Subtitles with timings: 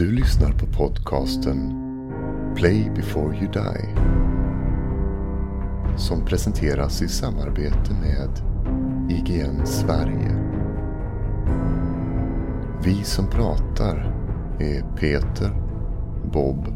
[0.00, 1.56] Du lyssnar på podcasten
[2.56, 3.88] Play before you die.
[5.96, 8.30] Som presenteras i samarbete med
[9.10, 10.36] IGN Sverige.
[12.84, 13.96] Vi som pratar
[14.58, 15.50] är Peter,
[16.32, 16.66] Bob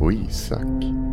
[0.00, 1.03] och Isak.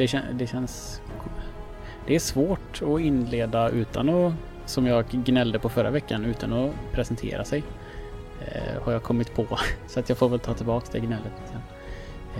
[0.00, 1.00] Det, kän, det känns...
[2.06, 4.32] Det är svårt att inleda utan att,
[4.66, 7.62] som jag gnällde på förra veckan, utan att presentera sig.
[8.40, 9.46] Eh, har jag kommit på.
[9.86, 11.60] Så att jag får väl ta tillbaka det gnället sen.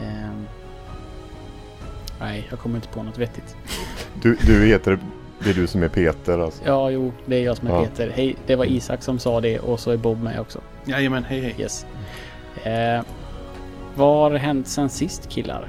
[0.05, 0.31] Eh,
[2.21, 3.57] nej, jag kommer inte på något vettigt.
[4.23, 4.99] Du, du heter,
[5.45, 6.63] det är du som är Peter alltså.
[6.65, 7.85] Ja, jo, det är jag som är Ja.
[7.85, 8.13] Peter.
[8.15, 10.61] Hej, det var Isak som sa det och så är Bob med också.
[10.85, 11.55] Jajamän, hej hej.
[11.59, 11.87] Yes.
[12.63, 13.03] Eh,
[13.95, 15.69] vad har hänt sen sist killar?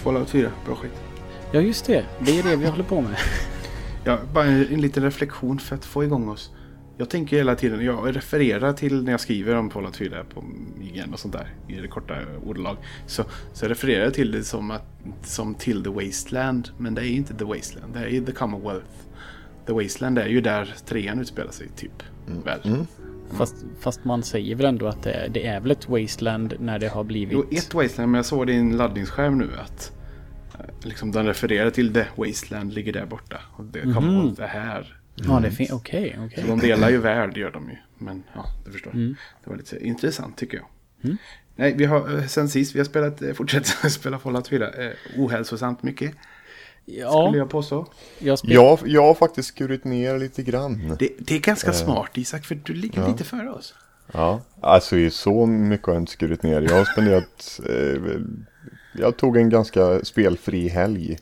[0.00, 0.92] Fallout 4, bra skit.
[1.52, 3.16] Ja just det, det är det vi håller på med.
[4.04, 6.52] Ja, bara en liten reflektion för att få igång oss.
[6.96, 10.44] Jag tänker hela tiden, jag refererar till när jag skriver om Fallout 4 på
[10.82, 12.76] IGN och sånt där i det korta ordalag.
[13.06, 14.84] Så, så refererar jag till det som, att,
[15.22, 18.32] som till The Wasteland, men det är ju inte The Wasteland, det är ju The
[18.32, 18.86] Commonwealth.
[19.66, 22.02] The Wasteland är ju där trean utspelar sig, typ.
[22.44, 22.60] Väl?
[22.64, 22.86] Mm.
[23.38, 26.78] Fast, fast man säger väl ändå att det, är- det är väl ett wasteland när
[26.78, 27.32] det har blivit...
[27.32, 29.92] Jo, ett Wasteland, men jag såg det i en laddningsskärm nu att
[30.54, 33.40] eh, liksom, den refererar till The Wasteland ligger där borta.
[33.56, 33.94] Och det Mhm.
[33.94, 34.96] Commonwealth är här.
[35.14, 35.70] Ja, det finns...
[35.70, 36.42] Okej, okej.
[36.44, 37.76] Så de delar ju värld, gör de ju.
[37.98, 38.90] Men ja, du förstår.
[38.90, 39.16] Mm.
[39.44, 40.66] Det var lite intressant tycker jag.
[41.56, 44.70] Nej, vi har eh, sen sist vi har spelat, eh, fortsatt spela Fallout 4.
[44.70, 46.12] Eh, ohälsosamt mycket,
[46.84, 47.86] Ja, skulle jag påstå.
[48.18, 48.54] jag spelar...
[48.54, 50.96] Jag, jag har faktiskt skurit ner lite grann.
[50.98, 53.74] Det, det är ganska smart Isak, för du ligger lite före oss.
[54.12, 56.60] Ja, alltså i så mycket har jag inte skurit ner.
[56.60, 58.20] Jag har spenderat, eh,
[58.92, 61.18] jag tog en ganska spelfri helg.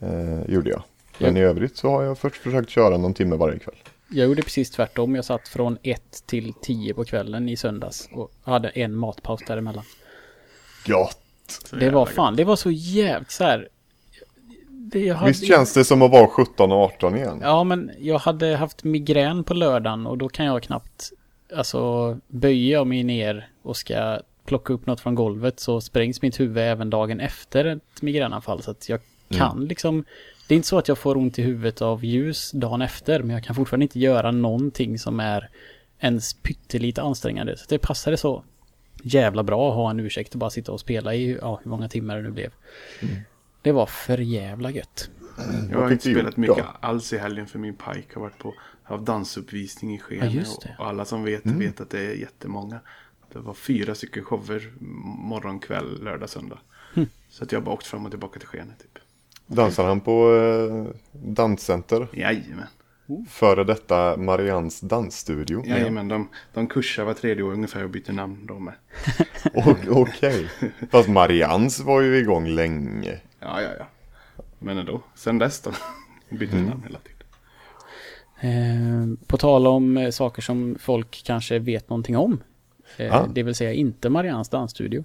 [0.00, 0.82] Eh, gjorde jag.
[1.18, 3.74] Men i övrigt så har jag först försökt köra någon timme varje kväll.
[4.08, 5.14] Jag gjorde precis tvärtom.
[5.14, 9.84] Jag satt från 1 till 10 på kvällen i söndags och hade en matpaus däremellan.
[10.86, 11.18] Gott!
[11.70, 13.68] Det var fan, det var så jävligt så här...
[14.90, 17.38] Det, jag hade, Visst känns det som att vara 17 och 18 igen?
[17.42, 21.12] Ja, men jag hade haft migrän på lördagen och då kan jag knappt...
[21.56, 26.40] Alltså, böjer jag mig ner och ska plocka upp något från golvet så sprängs mitt
[26.40, 28.62] huvud även dagen efter ett migränanfall.
[28.62, 29.00] Så att jag
[29.30, 30.04] kan liksom...
[30.48, 33.30] Det är inte så att jag får ont i huvudet av ljus dagen efter, men
[33.30, 35.48] jag kan fortfarande inte göra någonting som är
[36.00, 37.56] ens pyttelite ansträngande.
[37.56, 38.44] Så det passade så
[39.02, 41.88] jävla bra att ha en ursäkt att bara sitta och spela i, ja, hur många
[41.88, 42.50] timmar det nu blev.
[43.62, 45.10] Det var för jävla gött.
[45.70, 46.64] Jag har inte spelat mycket då?
[46.80, 50.26] alls i helgen för min pike har varit på haft dansuppvisning i Ja, Skene.
[50.30, 50.76] just det.
[50.78, 52.80] och alla som vet vet att det är jättemånga.
[53.32, 54.72] Det var fyra stycken shower
[55.28, 56.58] morgon, kväll, lördag, söndag.
[57.28, 58.98] Så att jag har bara åkt fram och tillbaka till Skene typ.
[59.46, 62.08] Dansar han på eh, danscenter?
[62.12, 62.66] Jajamän.
[63.28, 65.66] Före detta Marians dansstudio?
[65.66, 68.74] Jajamän, de, de kursar var tredje år ungefär och byter namn de med.
[69.88, 70.48] Okej.
[70.90, 73.18] Fast Marians var ju igång länge.
[73.42, 73.86] Ja, ja, ja.
[74.58, 75.72] Men ändå, sen dess de
[76.38, 77.18] byter namn hela tiden.
[78.40, 82.42] Eh, på tal om eh, saker som folk kanske vet någonting om.
[82.96, 83.26] Eh, Ah.
[83.26, 85.04] Det vill säga inte Marians dansstudio.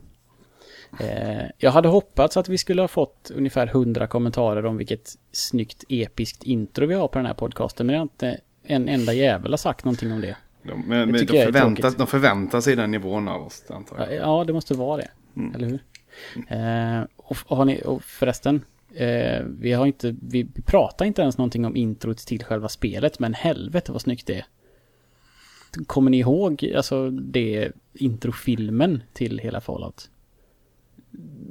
[0.99, 5.83] Eh, jag hade hoppats att vi skulle ha fått ungefär 100 kommentarer om vilket snyggt
[5.89, 7.85] episkt intro vi har på den här podcasten.
[7.85, 10.37] Men jag har inte en enda jävel har sagt någonting om det.
[10.63, 11.97] De, men, men tycker de, tråkigt.
[11.97, 14.13] de förväntar sig den nivån av oss, antar jag.
[14.13, 15.09] Ja, Ja, det måste vara det.
[15.55, 15.79] Eller hur?
[16.49, 18.61] Eh, och, och, har ni, och förresten,
[18.93, 23.33] eh, vi har inte, vi, pratar inte ens någonting om introt till själva spelet, men
[23.33, 24.45] helvete vad snyggt det är.
[25.87, 30.09] kommer ni ihåg alltså det introfilmen till hela Fallout?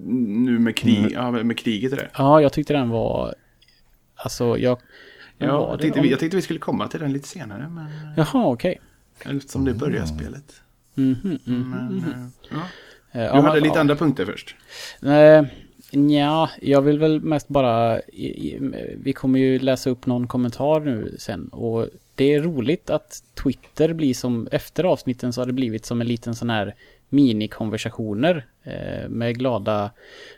[0.07, 2.11] Nu med, krig, ja, med kriget är det.
[2.19, 3.35] Ja, jag tyckte den var...
[4.15, 4.79] Alltså, jag...
[5.39, 7.69] Ja, var jag, tänkte, om- vi- jag tänkte vi skulle komma till den lite senare.
[7.69, 7.87] Men
[8.17, 8.81] Jaha, okej.
[9.25, 10.61] eftersom det börjar spelet.
[10.95, 12.05] Mhm, mhm, Men, mhm.
[12.13, 12.29] eh,
[13.13, 13.21] ja.
[13.21, 14.57] Eh, Du hade lite andra punkter först.
[15.97, 18.01] Nja, jag vill väl mest bara...
[18.97, 21.49] Vi kommer ju läsa upp någon kommentar nu sen.
[21.49, 24.49] Och det är roligt att Twitter blir som...
[24.53, 26.75] Efter avsnitten så har det blivit som en liten sån här
[27.09, 29.91] minikonversationer eh, med glada,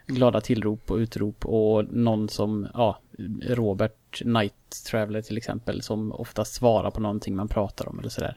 [0.06, 2.99] glada tillrop och utrop och någon som, ja,
[3.43, 4.55] Robert Night
[4.91, 8.37] Traveler till exempel som oftast svarar på någonting man pratar om eller sådär.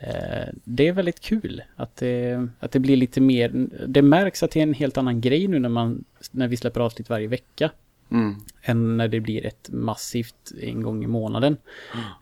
[0.00, 4.50] Eh, Det är väldigt kul att det, att det blir lite mer, det märks att
[4.50, 7.70] det är en helt annan grej nu när man, när vi släpper avsnitt varje vecka.
[8.10, 8.34] Mm.
[8.62, 11.56] Än när det blir ett massivt en gång i månaden.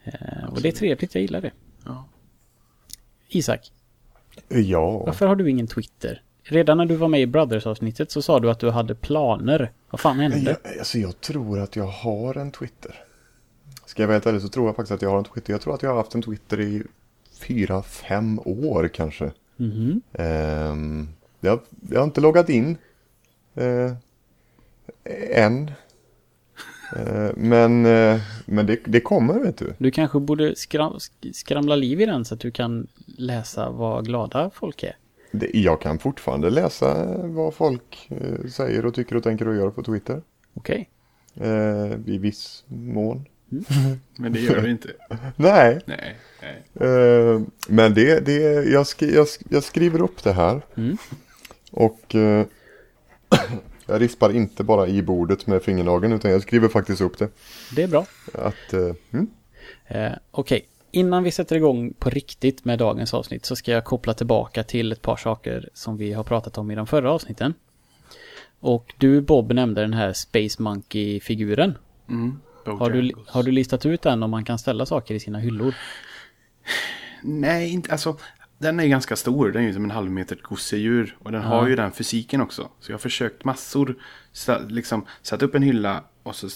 [0.05, 1.51] Eh, och det är trevligt, jag gillar det.
[1.85, 2.09] Ja.
[3.29, 3.73] Isak,
[4.49, 6.23] Ja, varför har du ingen Twitter?
[6.51, 9.73] Redan när du var med i Brothers-avsnittet så sa du att du hade planer.
[9.91, 10.57] Vad fan hände?
[10.65, 12.95] jag, alltså jag tror att jag har en Twitter.
[13.87, 15.53] Ska jag vara helt ärlig så tror jag faktiskt att jag har en Twitter.
[15.53, 16.83] Jag tror att jag har haft en Twitter i
[17.41, 19.31] fyra, fem år kanske.
[19.57, 20.01] Mhm.
[20.13, 21.09] Ehm,
[21.41, 21.61] jag,
[21.91, 22.77] jag har inte loggat in.
[23.55, 23.93] eh,
[25.45, 25.71] än.
[26.97, 29.75] Eh, men eh, men det, det kommer vet du.
[29.79, 34.07] Du kanske borde skram, sk- skramla liv i den så att du kan läsa vad
[34.07, 34.97] glada folk är.
[35.33, 39.71] Det, jag kan fortfarande läsa vad folk eh, säger och tycker och tänker och gör
[39.71, 40.23] på Twitter.
[40.55, 40.89] Okej.
[41.35, 43.27] Eh, I viss mån.
[44.17, 44.89] Men det gör du inte.
[45.37, 46.17] Nej, Nej.
[46.43, 46.89] nej.
[46.89, 50.63] eh, men det, det jag, skri, jag, jag skriver upp det här.
[50.77, 50.97] Mm.
[51.71, 52.47] Och eh,
[53.87, 57.29] jag rispar inte bara i bordet med fingernageln utan jag skriver faktiskt upp det.
[57.77, 58.07] Det är bra.
[58.35, 59.27] Att, eh, mm,
[59.87, 64.15] Eh, Okej, innan vi sätter igång på riktigt med dagens avsnitt så ska jag koppla
[64.15, 67.55] tillbaka till ett par saker som vi har pratat om i de förra avsnitten.
[68.61, 71.79] Och du Bob nämnde den här Space Monkey-figuren.
[72.09, 72.41] Mm.
[72.65, 75.75] Har du, har du listat ut den om man kan ställa saker i sina hyllor?
[77.23, 78.17] Nej, inte, alltså.
[78.59, 79.53] Den är ganska stor.
[79.53, 81.17] Den är ju som en halvmeter gosedjur.
[81.19, 82.69] Och den har ju den fysiken också.
[82.81, 83.97] Så jag har försökt massor.
[84.69, 86.49] Liksom satt upp en hylla och så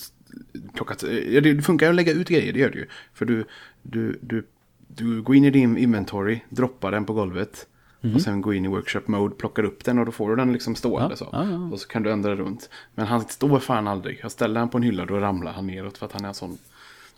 [0.75, 1.05] plockat.
[1.29, 2.87] Ja, det funkar att lägga ut grejer, det gör det ju.
[3.15, 3.45] För du,
[3.85, 4.47] du, du,
[4.89, 7.67] du går in i din inventory, droppar den på golvet.
[8.15, 10.53] Och sen går in i workshop mode, plockar upp den och då får du den
[10.53, 11.29] liksom stående Ja, så.
[11.33, 11.69] ja, ja.
[11.73, 12.71] Och så kan du ändra runt.
[12.95, 14.19] Men han står fan aldrig.
[14.23, 16.35] Jag ställer han på en hylla då ramlar han neråt för att han är en
[16.35, 16.59] sån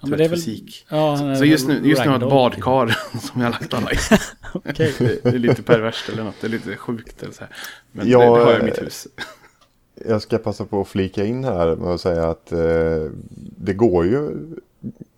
[0.00, 0.86] Ja, är väl- fysik.
[0.88, 2.86] Är Så just nu, just nu har jag ett badkar
[3.20, 3.96] som jag har lagt alla i.
[4.76, 6.34] Det, det är lite perverst eller något.
[6.40, 7.50] Det är lite sjukt eller så här.
[7.92, 9.06] Men Ja, det, det har jag i mitt hus.
[10.06, 12.58] jag ska passa på att flika in här med att säga att eh,
[13.58, 14.30] det går ju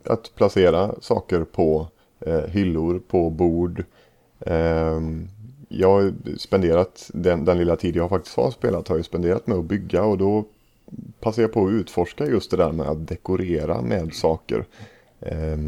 [0.04, 1.88] att placera saker på
[2.20, 3.84] eh, hyllor, på bord.
[4.40, 5.00] Eh,
[5.68, 9.58] jag har spenderat den, den lilla tid jag faktiskt har spelat har jag spenderat med
[9.58, 10.44] att bygga och då
[11.20, 14.64] passar jag på att utforska just det där med att dekorera med saker.
[15.20, 15.58] Eh,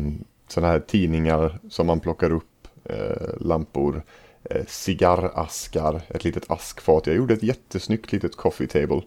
[0.49, 4.03] sådana här tidningar som man plockar upp, eh, lampor,
[4.45, 7.07] eh, cigarraskar, ett litet askfat.
[7.07, 9.03] Jag gjorde ett jättesnyggt litet coffee table.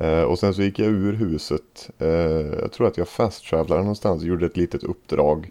[0.00, 1.90] Eh, och sen så gick jag ur huset.
[1.98, 2.08] Eh,
[2.60, 5.50] jag tror att jag fast travelade någonstans och gjorde ett litet uppdrag.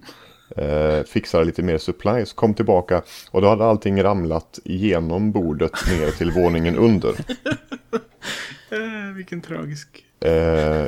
[0.58, 3.02] Eh, fixade lite mer supplies, kom tillbaka
[3.32, 7.16] och då hade allting ramlat genom bordet ner till våningen under.
[8.70, 10.06] Eh, vilken tragisk.
[10.20, 10.32] Eh,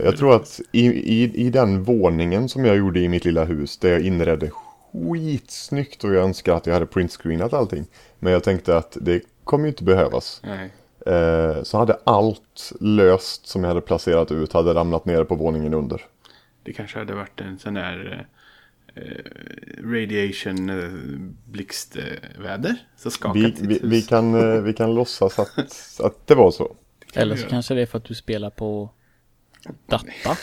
[0.03, 3.77] jag tror att i, i, i den våningen som jag gjorde i mitt lilla hus,
[3.77, 4.51] där jag inredde
[4.93, 7.85] skitsnyggt och jag önskar att jag hade printscreenat allting.
[8.19, 10.41] Men jag tänkte att det kommer ju inte behövas.
[10.43, 10.69] Nej.
[11.05, 15.73] Eh, så hade allt löst som jag hade placerat ut hade ramlat ner på våningen
[15.73, 16.01] under.
[16.63, 18.27] Det kanske hade varit en sån där
[18.95, 19.03] eh,
[19.83, 20.89] radiation eh,
[21.45, 22.75] blixtväder.
[22.97, 23.83] Så skakat Vi, vi, hus.
[23.83, 26.75] vi, kan, eh, vi kan låtsas att, att det var så.
[27.13, 27.49] Eller så göra.
[27.49, 28.89] kanske det är för att du spelar på
[29.85, 30.37] data.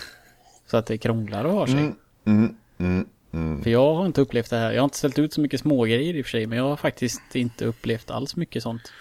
[0.66, 1.78] Så att det krånglar och har sig.
[1.78, 3.62] Mm, mm, mm, mm.
[3.62, 4.72] För jag har inte upplevt det här.
[4.72, 6.46] Jag har inte ställt ut så mycket smågrejer i och för sig.
[6.46, 8.92] Men jag har faktiskt inte upplevt alls mycket sånt.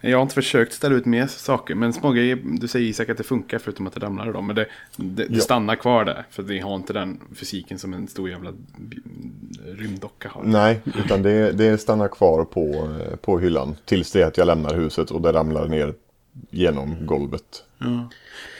[0.00, 1.74] Jag har inte försökt ställa ut mer saker.
[1.74, 4.40] Men smågrejer, du säger Isak att det funkar förutom att det ramlar då.
[4.42, 5.40] Men det, det, det Ja.
[5.40, 6.26] stannar kvar där.
[6.30, 8.52] För det har inte den fysiken som en stor jävla
[9.64, 10.42] rymddocka har.
[10.44, 15.10] Nej, utan det, det stannar kvar på, på hyllan tills det att jag lämnar huset
[15.10, 15.94] och det ramlar ner
[16.50, 17.64] genom golvet.
[17.78, 18.10] Ja.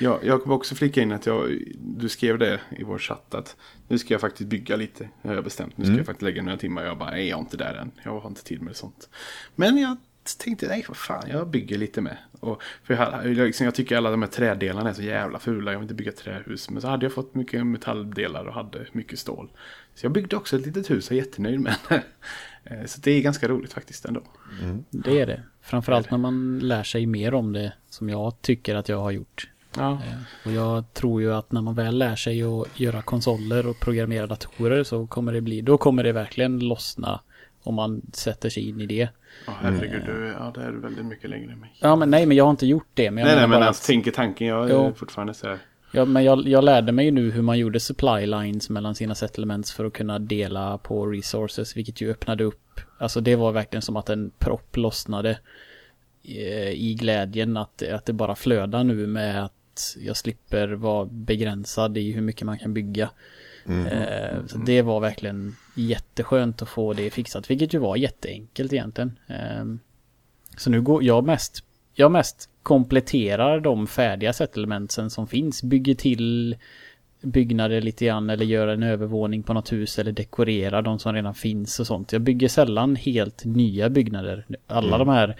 [0.00, 3.56] Ja, jag kommer också flika in att jag, du skrev det i vår chatt att
[3.88, 5.08] nu ska jag faktiskt bygga lite.
[5.22, 5.78] Har jag bestämt.
[5.78, 5.98] Nu ska Mm.
[5.98, 6.84] jag faktiskt lägga några timmar.
[6.84, 7.90] Jag bara, nej jag är inte där än.
[8.04, 9.08] Jag har inte tid med sånt.
[9.54, 9.96] Men jag
[10.34, 12.16] tänkte nej vad fan jag bygger lite med.
[12.40, 15.72] Och, för jag, liksom, jag tycker alla de här trädelarna är så jävla fula.
[15.72, 16.70] Jag vill inte bygga trähus.
[16.70, 19.50] Men så hade jag fått mycket metalldelar och hade mycket stål.
[19.94, 22.02] Så jag byggde också ett litet hus och är jättenöjd med det.
[22.68, 24.22] Eh, så det är ganska roligt faktiskt ändå.
[24.62, 24.84] Mm.
[24.90, 25.42] Det är det.
[25.62, 29.48] Framförallt när man lär sig mer om det som jag tycker att jag har gjort.
[29.76, 29.92] Ja.
[29.92, 33.80] Eh, och jag tror ju att när man väl lär sig att göra konsoler och
[33.80, 37.20] programmera datorer så kommer det bli, då kommer det verkligen lossna
[37.62, 39.08] om man sätter sig in i det.
[39.46, 41.74] Ja, herregud, du, ja, det är väldigt mycket längre än mig.
[41.80, 43.10] Ja, men nej, men jag har inte gjort det.
[43.10, 43.86] Men jag nej, nej, men alltså, att...
[43.86, 44.94] tänker tanken, jag är jo.
[44.94, 45.58] fortfarande så här.
[45.92, 49.72] Ja, men jag, jag lärde mig nu hur man gjorde supply lines mellan sina settlements
[49.72, 52.80] för att kunna dela på resources, vilket ju öppnade upp.
[52.98, 55.38] Alltså det var verkligen som att en propp lossnade
[56.24, 61.98] eh, i glädjen att, att det bara flödar nu med att jag slipper vara begränsad
[61.98, 63.10] i hur mycket man kan bygga.
[63.66, 63.86] Mm.
[63.86, 69.18] Eh, så det var verkligen jätteskönt att få det fixat, vilket ju var jätteenkelt egentligen.
[69.26, 69.64] Eh,
[70.56, 71.64] så nu går jag mest,
[71.94, 76.56] jag mest kompletterar de färdiga settlementsen som finns, bygger till
[77.20, 81.34] byggnader lite grann eller gör en övervåning på något hus eller dekorerar de som redan
[81.34, 82.12] finns och sånt.
[82.12, 84.46] Jag bygger sällan helt nya byggnader.
[84.66, 84.98] Alla mm.
[84.98, 85.36] de här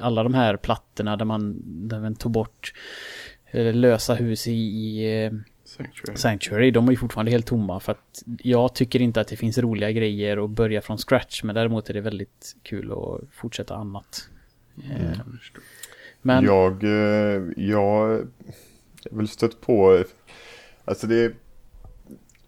[0.00, 2.72] alla de här plattorna där man, där man tog bort
[3.52, 5.32] lösa hus i, i eh,
[5.68, 6.16] Sanctuary.
[6.16, 9.58] Sanctuary, de är ju fortfarande helt tomma för att jag tycker inte att det finns
[9.58, 14.28] roliga grejer att börja från scratch men däremot är det väldigt kul att fortsätta annat.
[14.84, 15.02] Mm.
[15.02, 15.18] Eh,
[16.22, 16.44] men...
[16.44, 18.26] Jag, eh, jag
[19.10, 20.04] vill stött på,
[20.84, 21.32] alltså det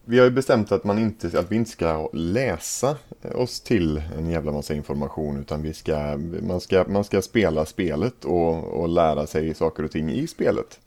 [0.05, 2.97] vi har ju bestämt att, man inte, att vi inte ska läsa
[3.35, 8.25] oss till en jävla massa information utan vi ska, man, ska, man ska spela spelet
[8.25, 10.81] och, och lära sig saker och ting i spelet.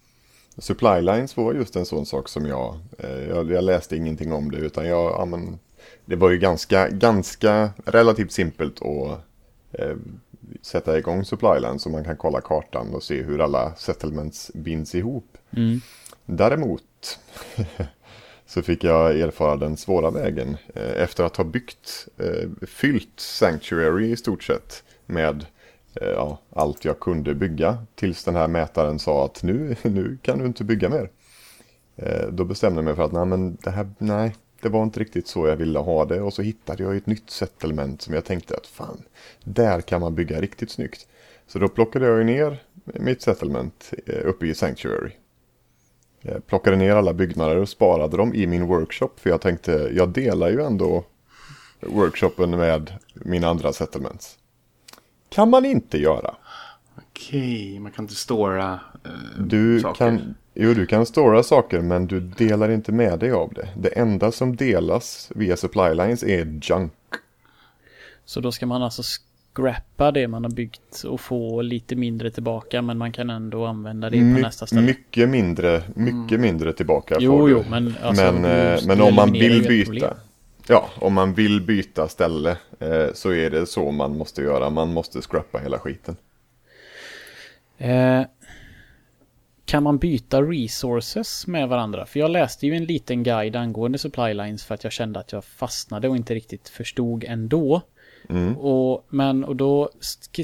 [0.58, 4.52] Supply lines var just en sån sak som jag, eh, jag, jag läste ingenting om
[4.52, 5.60] det utan jag, ja, men,
[6.06, 9.20] det var ju ganska, ganska relativt simpelt att
[9.72, 9.96] eh,
[10.62, 14.96] sätta igång supply lines så man kan kolla kartan och se hur alla settlements binds
[14.96, 15.38] ihop.
[15.52, 15.82] Mm.
[16.26, 17.20] Däremot
[18.46, 24.12] så fick jag erfara den svåra vägen eh, efter att ha byggt, eh, fyllt Sanctuary
[24.12, 25.46] i stort sett med
[25.96, 27.78] Eh, ja, allt jag kunde bygga.
[27.96, 31.10] Tills den här mätaren sa att nu, nu kan du inte bygga mer.
[31.96, 35.00] Eh, då bestämde jag mig för att nej, men det här, nej, det var inte
[35.00, 36.22] riktigt så jag ville ha det.
[36.22, 39.04] Och så hittade jag ett nytt settlement som jag tänkte att fan,
[39.44, 41.08] där kan man bygga riktigt snyggt.
[41.48, 45.12] Så då plockade jag ner mitt settlement eh, uppe i Sanctuary.
[46.22, 49.10] Jag plockade ner alla byggnader och sparade dem i min workshop.
[49.16, 51.06] För jag tänkte, jag delar ju ändå
[51.80, 54.38] workshopen med mina andra settlements
[55.34, 56.36] kan man inte göra.
[56.98, 59.98] Okej, man kan inte stora eh, du saker.
[59.98, 63.70] Kan, jo, du kan stora saker men du delar inte med dig av det.
[63.78, 66.94] Det enda som delas via supply lines är junk.
[68.26, 69.04] Så då ska man alltså
[69.54, 74.10] scrappa det man har byggt och få lite mindre tillbaka men man kan ändå använda
[74.10, 74.82] det My på nästa ställe.
[74.82, 76.42] Mycket mindre, mycket mm.
[76.42, 77.50] mindre tillbaka jo.
[77.50, 80.16] Jo, men, alltså, men, eh, men om man vill byta.
[80.68, 84.70] Ja, om man vill byta ställe eh, så är det så man måste göra.
[84.70, 86.18] Man måste scrappa hela skiten.
[87.78, 88.22] Eh,
[89.66, 92.06] kan man byta resources med varandra?
[92.06, 95.32] För jag läste ju en liten guide angående supply lines för att jag kände att
[95.32, 97.82] jag fastnade och inte riktigt förstod ändå.
[98.30, 98.58] Mm.
[98.58, 99.90] Och, men, och då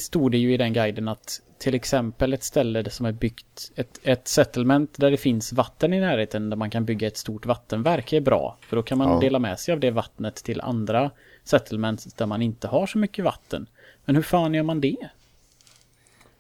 [0.02, 4.00] stod det ju i den guiden att till exempel ett ställe som är byggt, ett,
[4.04, 8.14] ett settlement där det finns vatten i närheten där man kan bygga ett stort vattenverk
[8.14, 8.58] är bra.
[8.62, 9.20] För då kan man ja.
[9.20, 11.12] dela med sig av det vattnet till andra
[11.44, 13.68] settlements där man inte har så mycket vatten.
[14.06, 15.10] Men hur fan gör man det?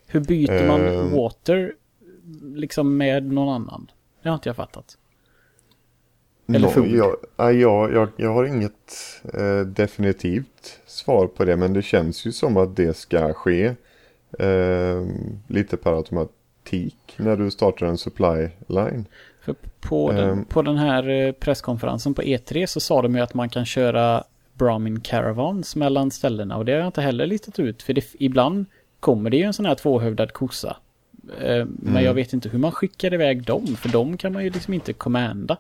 [0.07, 1.15] Hur byter man uh...
[1.15, 1.73] water
[2.55, 3.91] liksom med någon annan?
[4.21, 4.97] Det har inte jag fattat.
[6.47, 7.15] Eller no, jag,
[7.55, 12.57] jag, jag, jag har inget eh, definitivt svar på det men det känns ju som
[12.57, 13.75] att det ska ske
[14.39, 15.05] eh,
[15.47, 19.05] lite per automatik när du startar en supply line.
[19.41, 20.45] För på, den, ehm.
[20.45, 24.23] på den här eh, presskonferensen på E3 så sa de ju att man kan köra
[24.53, 28.65] Brahmin Caravans mellan ställena och det har jag inte heller listat ut för det, ibland
[28.99, 30.77] kommer det ju en sån här tvåhövdad kossa.
[31.41, 32.03] Eh, men mm.
[32.03, 34.93] jag vet inte hur man skickar iväg dem för de kan man ju liksom inte
[34.93, 35.57] commanda.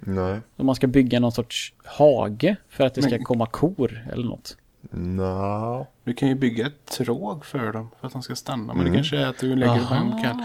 [0.00, 0.40] Nej.
[0.56, 4.56] Om man ska bygga någon sorts hage för att det ska komma kor eller något.
[4.90, 5.86] No.
[6.04, 8.74] Du kan ju bygga ett tråg för dem för att de ska stanna.
[8.74, 8.92] Men mm.
[8.92, 9.88] det kanske är att du lägger Aha.
[9.88, 10.42] på en kan.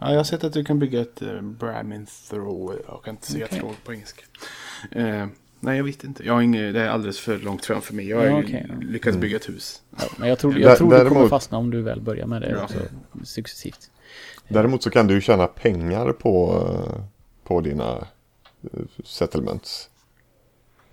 [0.00, 2.78] Ja, jag har sett att du kan bygga ett uh, Brahmin throw.
[2.88, 3.58] Jag kan inte säga okay.
[3.58, 4.22] tråg på engelska.
[4.96, 5.26] Uh,
[5.60, 6.26] nej, jag vet inte.
[6.26, 8.08] Jag har inget, det är alldeles för långt framför mig.
[8.08, 9.20] Jag har ja, okay, lyckats mm.
[9.20, 9.82] bygga ett hus.
[9.98, 12.42] Ja, men jag tror, jag tror Däremot, du kommer fastna om du väl börjar med
[12.42, 12.62] det ja.
[12.62, 12.78] också,
[13.24, 13.90] successivt.
[14.48, 16.64] Däremot så kan du tjäna pengar på,
[17.44, 18.06] på dina
[19.04, 19.90] settlements.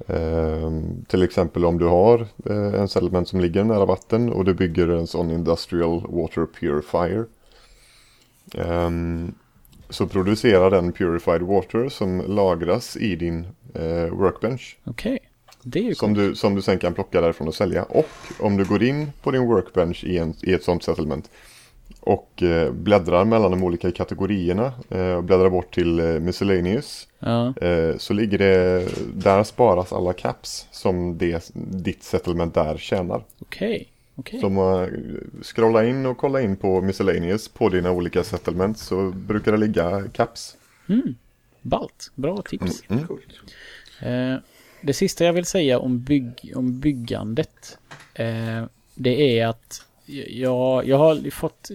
[0.08, 4.54] Ehm, till exempel om du har eh, en settlement som ligger nära vatten och du
[4.54, 7.26] bygger en sån industrial water purifier.
[8.54, 9.34] Ehm,
[9.90, 14.78] så producerar den purified water som lagras i din eh, workbench.
[14.84, 15.20] Okej.
[15.64, 17.84] Det är ju Som du, som du sen kan plocka därifrån och sälja.
[17.84, 21.30] Och om du går in på din workbench i, en, i ett sånt settlement
[22.06, 27.54] och eh, bläddrar mellan de olika kategorierna eh, och bläddrar bort till eh, miscellaneous Ja,
[27.62, 33.24] eh, så ligger det, där sparas alla caps som det, ditt settlement där tjänar.
[33.40, 33.90] okej.
[34.16, 34.40] Okej.
[34.40, 34.90] Så om man
[35.42, 40.04] scrollar in och kollar in på miscellaneous på dina olika settlements så brukar det ligga
[40.14, 40.58] caps.
[40.90, 41.16] Mm.
[41.62, 42.12] Ballt.
[42.16, 42.84] Bra tips.
[42.88, 43.04] Mm.
[44.02, 44.40] Eh,
[44.82, 47.78] det sista jag vill säga om, bygg, om byggandet.
[48.96, 51.72] Det är att jag, jag har fått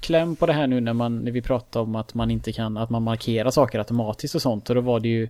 [0.00, 2.76] kläm på det här nu när, man, när vi pratar om att man inte kan,
[2.76, 4.68] att man markerar saker automatiskt och sånt.
[4.70, 5.28] Och då var det ju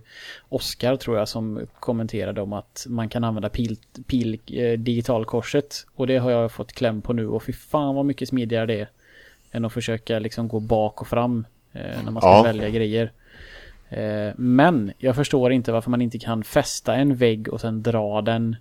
[0.49, 3.77] Oskar tror jag som kommenterade om att man kan använda pil,
[4.07, 5.85] pil eh, digitalkorset.
[5.95, 8.79] Och det har jag fått kläm på nu och fy fan vad mycket smidigare det
[8.79, 8.89] är.
[9.51, 12.43] Än att försöka liksom gå bak och fram eh, när man ska Ja.
[12.43, 13.11] välja grejer.
[13.89, 18.21] Eh, men jag förstår inte varför man inte kan fästa en vägg och sen dra
[18.21, 18.55] den.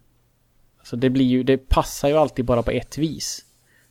[0.82, 3.44] Så det blir ju, det passar ju alltid bara på ett vis.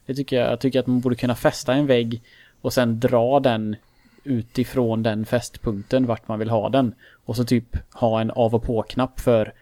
[0.07, 2.21] Det tycker jag, jag tycker att man borde kunna fästa en vägg
[2.61, 3.75] och sen dra den
[4.23, 6.95] utifrån den fästpunkten vart man vill ha den.
[7.25, 9.53] Och så typ ha en av och på-knapp för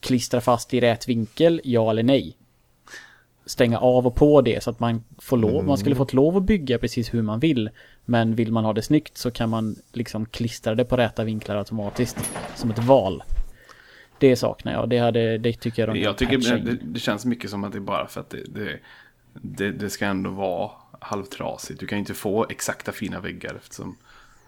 [0.00, 2.36] klistra fast i rätt vinkel, ja eller nej.
[3.46, 6.42] Stänga av och på det så att man får lov, man skulle fått lov att
[6.42, 7.70] bygga precis hur man vill.
[8.04, 11.56] Men vill man ha det snyggt så kan man liksom klistra det på rätta vinklar
[11.56, 12.30] automatiskt.
[12.56, 13.22] Som ett val.
[14.18, 17.50] Det saknar jag, det, hade, det tycker jag de Jag tycker det, det känns mycket
[17.50, 18.78] som att det är bara för att det, det,
[19.32, 20.70] det, det ska ändå vara
[21.00, 21.80] halvtrasigt.
[21.80, 23.96] Du kan inte få exakta fina väggar eftersom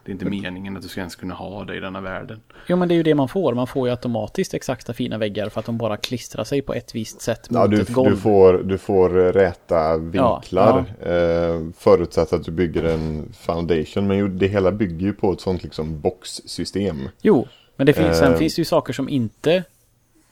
[0.05, 2.41] det är inte meningen att du ska ens kunna ha det i denna världen.
[2.67, 3.55] Jo men det är ju det man får.
[3.55, 6.95] Man får ju automatiskt exakta fina väggar för att de bara klistrar sig på ett
[6.95, 8.11] visst sätt mot Ja, du, ett golv.
[8.11, 14.07] du, får, du får räta vinklar eh, förutsatt att du bygger en foundation.
[14.07, 17.09] Men ju, det hela bygger ju på ett sånt liksom boxsystem.
[17.23, 18.39] Jo, men det finns, sen Eh.
[18.39, 19.65] finns det ju saker som inte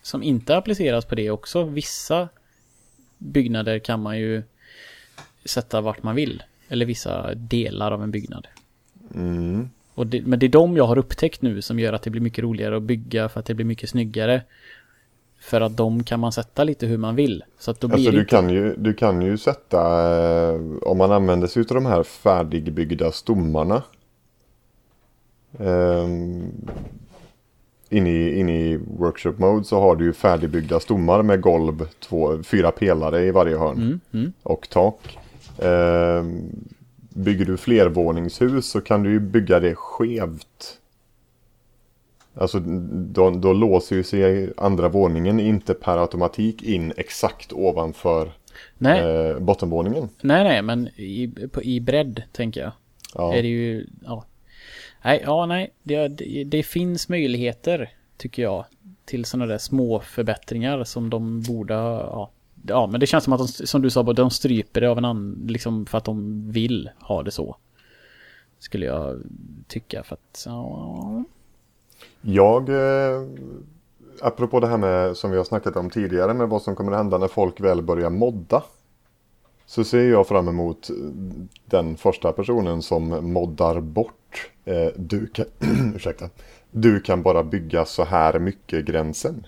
[0.02, 1.62] som inte appliceras på det också.
[1.64, 2.28] Vissa
[3.20, 4.42] byggnader kan man ju
[5.44, 6.42] sätta vart man vill.
[6.68, 8.46] Eller vissa delar av en byggnad.
[9.14, 9.70] Mm.
[9.94, 12.20] Och det, men det är de jag har upptäckt nu som gör att det blir
[12.22, 14.42] mycket roligare att bygga för att det blir mycket snyggare.
[15.40, 17.44] För att de kan man sätta lite hur man vill.
[17.58, 18.30] Så att då blir Alltså du inte...
[18.30, 19.80] kan, ju, du kan ju sätta,
[20.50, 23.82] eh, om man använder sig av de här färdigbyggda stommarna.
[25.58, 26.08] Eh,
[27.90, 32.42] in, i, in i workshop mode så har du ju färdigbyggda stommar med golv, två,
[32.42, 33.76] fyra pelare i varje hörn.
[33.76, 34.32] Mm, mm.
[34.42, 35.18] och tak.
[35.58, 36.24] Eh,
[37.14, 40.76] bygger du flervåningshus så kan du ju bygga det skevt.
[42.34, 48.32] Alltså då, då låser ju sig andra våningen inte per automatik in exakt ovanför
[48.78, 50.08] Nej, eh, bottenvåningen.
[50.20, 52.72] nej, nej, men i, på, i bredd tänker jag.
[53.14, 53.34] Ja.
[53.34, 54.24] Är det ju, ja.
[55.02, 55.72] Nej, ja, nej.
[55.82, 58.64] Det, det, det finns möjligheter, tycker jag,
[59.04, 62.30] till sådana där små förbättringar som de borde ha, ja.
[62.66, 65.04] Ja, men det känns som att de, som du sa, de stryper det av en
[65.04, 67.56] annan, liksom för att de vill ha det så.
[68.58, 69.22] Skulle jag
[69.68, 71.24] tycka, för att, ja.
[72.20, 73.22] Jag, eh,
[74.20, 76.98] apropå det här med som vi har snackat om tidigare med vad som kommer att
[76.98, 78.62] hända när folk väl börjar modda.
[79.66, 80.90] Så ser jag fram emot
[81.64, 84.19] den första personen som moddar bort.
[84.64, 85.46] Eh, du, kan,
[85.94, 86.30] ursäkta,
[86.70, 89.46] du kan bara bygga så här mycket gränsen.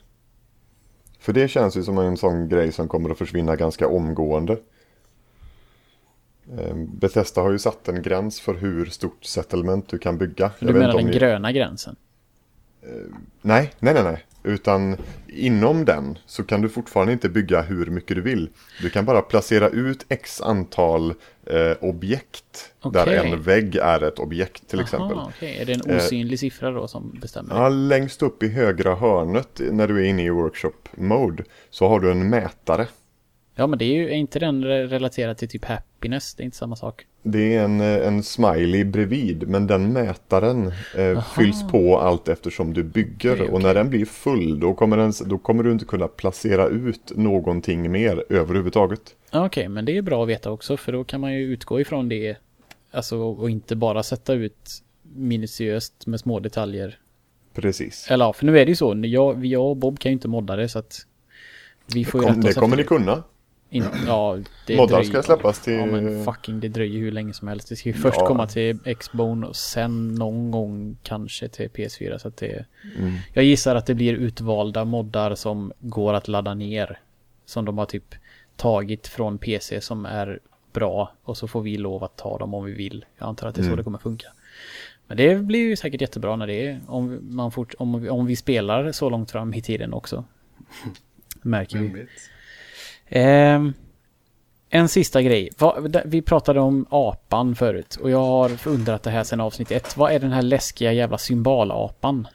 [1.19, 4.59] För det känns ju som en sån grej som kommer att försvinna ganska omgående.
[6.59, 10.51] Eh, Bethesda har ju satt en gräns för hur stort settlement du kan bygga.
[10.59, 11.97] Jag Du vet menar den gröna gränsen?
[13.43, 14.25] Nej, nej, nej, nej.
[14.45, 14.97] Utan
[15.29, 18.49] inom den så kan du fortfarande inte bygga hur mycket du vill.
[18.83, 21.15] Du kan bara placera ut x antal
[21.47, 22.73] eh, objekt.
[22.93, 23.17] Där Okej.
[23.17, 25.19] en vägg är ett objekt till exempel.
[25.19, 25.59] Aha, okej.
[25.61, 27.55] Är det en Eh, osynlig siffra då som bestämmer?
[27.57, 32.01] Ja, längst upp i högra hörnet när du är inne i workshop mode så har
[32.01, 32.87] du en mätare.
[33.55, 36.35] Ja, men det är ju, är inte den re- relaterad till typ happiness?
[36.35, 37.07] Det är inte samma sak.
[37.23, 42.75] Det är en, eh, en smiley bredvid men den mätaren eh, fylls på allt eftersom
[42.75, 43.33] du bygger.
[43.33, 43.63] Okej, Och okej.
[43.67, 47.91] när den blir full då kommer, den, då kommer du inte kunna placera ut någonting
[47.91, 49.01] mer överhuvudtaget.
[49.33, 52.09] Okej, men det är bra att veta också för då kan man ju utgå ifrån
[52.09, 52.37] det.
[52.91, 54.83] Alltså och inte bara sätta ut
[55.15, 56.99] minutiöst med små detaljer.
[57.55, 58.11] Precis.
[58.11, 59.03] Eller ja, för nu är det ju så.
[59.05, 61.07] Jag, jag och Bob kan ju inte modda det så att
[61.95, 63.23] vi får ju Kom, det kommer ni kunna.
[63.73, 67.33] In, ja, det Moddar dröjer- ska släppas till- Ja men fucking det dröjer hur länge
[67.33, 67.69] som helst.
[67.69, 68.27] Det ska ju först Ja.
[68.27, 72.19] komma till Xbone och sen någon gång kanske till PS4.
[72.19, 72.65] Så att det...
[72.99, 73.13] Mm.
[73.33, 76.99] Jag gissar att det blir utvalda moddar som går att ladda ner.
[77.47, 78.15] Som de har typ
[78.57, 80.39] tagit från PC som är
[80.73, 81.13] bra.
[81.23, 83.05] Och så får vi lov att ta dem om vi vill.
[83.19, 83.77] Jag antar att det är så Mm.
[83.77, 84.27] det kommer funka.
[85.07, 88.27] Men det blir ju säkert jättebra när det är, om, man fort, om, vi- om
[88.27, 90.25] vi spelar så långt fram i tiden också.
[91.43, 92.07] Märker vi.
[93.15, 93.73] Ehm,
[94.71, 95.51] en sista grej.
[96.05, 99.97] Vi pratade om apan förut och jag har undrat det här sedan avsnitt ett.
[99.97, 102.29] Vad är den här läskiga jävla symbolapan?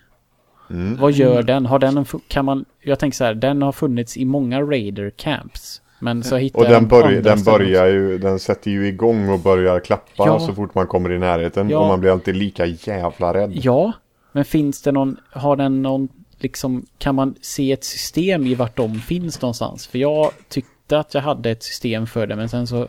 [0.70, 0.98] Mm.
[0.98, 1.66] Vad gör den?
[1.66, 2.66] Har den en kan man...
[2.82, 5.82] Jag tänker så här, den har funnits i många raider camps.
[6.00, 9.80] Men så hittar Och den, andra den börjar ju, den sätter ju igång och börjar
[9.80, 10.40] klappa Ja.
[10.40, 11.70] så fort man kommer i närheten.
[11.70, 11.80] Ja.
[11.80, 13.52] Och man blir alltid lika jävla rädd.
[13.54, 13.92] Ja,
[14.32, 15.18] men finns det någon...
[15.32, 16.10] Har den någon...
[16.40, 19.88] Liksom, kan man se ett system i vart de finns någonstans?
[19.88, 22.88] För jag tyckte att jag hade ett system för det, men sen så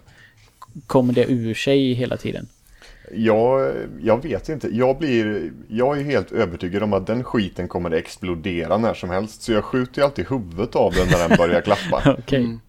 [0.87, 2.49] kommer det ur sig hela tiden.
[3.15, 4.69] Jag, jag vet inte.
[4.77, 9.11] Jag, blir, jag är helt övertygad om att den skiten kommer att explodera när som
[9.11, 9.43] helst.
[9.43, 12.17] Så jag skjuter ju alltid huvudet av den när den börjar klappa.
[12.19, 12.45] Okej.
[12.45, 12.61] Mm.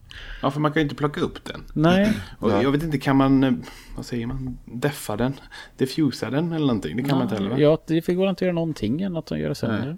[0.41, 1.63] Ja, för man kan ju inte plocka upp den.
[1.73, 2.13] Nej.
[2.39, 2.63] Och Nej.
[2.63, 3.51] jag vet inte, kan man, eh,
[3.95, 5.33] vad säger man, deffa den?
[5.77, 6.97] Diffusa den eller någonting?
[6.97, 7.55] Det kan man inte heller va?
[7.59, 9.97] Ja, det går inte att göra någonting än att de gör sönder.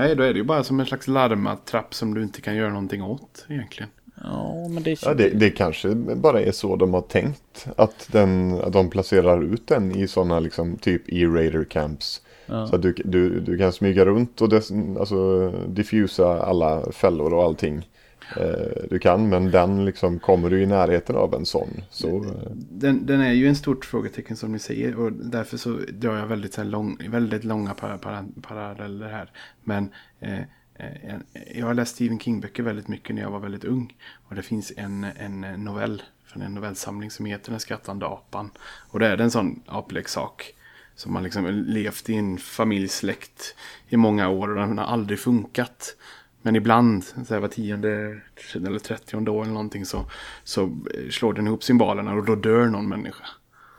[0.00, 0.16] Nej.
[0.16, 3.02] Då är det ju bara som en slags larmatrapp som du inte kan göra någonting
[3.02, 3.90] åt egentligen.
[4.22, 5.02] Ja, men det...
[5.02, 7.66] Ja, det, det kanske bara är så de har tänkt.
[7.76, 12.22] Att, den, att de placerar ut den i sådana liksom typ E-Raider camps.
[12.46, 12.66] Ja.
[12.66, 17.44] Så att du, du, du kan smyga runt och des, alltså, diffusa alla fällor och
[17.44, 17.88] allting.
[18.36, 21.82] Eh, du kan, men den liksom kommer du i närheten av en sån.
[21.90, 22.50] Så, eh.
[22.54, 26.26] Den, den är ju en stort frågetecken som ni säger och därför så drar jag
[26.26, 29.30] väldigt, så här lång, väldigt långa para, para, paralleller här.
[29.64, 29.88] Men
[30.20, 31.16] eh, eh
[31.54, 33.96] jag har läst Stephen King-böcker väldigt mycket när jag var väldigt ung.
[34.28, 38.50] Och det finns en, en novell från en novellsamling som heter Den skrattande apan.
[38.90, 40.54] Och det är en sån apleksak.
[40.94, 43.54] Som har liksom levt i en familjsläkt
[43.88, 45.96] i många år och den har aldrig funkat.
[46.42, 48.20] Men ibland, så här var tionde
[48.54, 50.04] eller trettionde år eller någonting så,
[50.44, 53.24] så eh, slår den ihop symbolerna och då dör någon människa.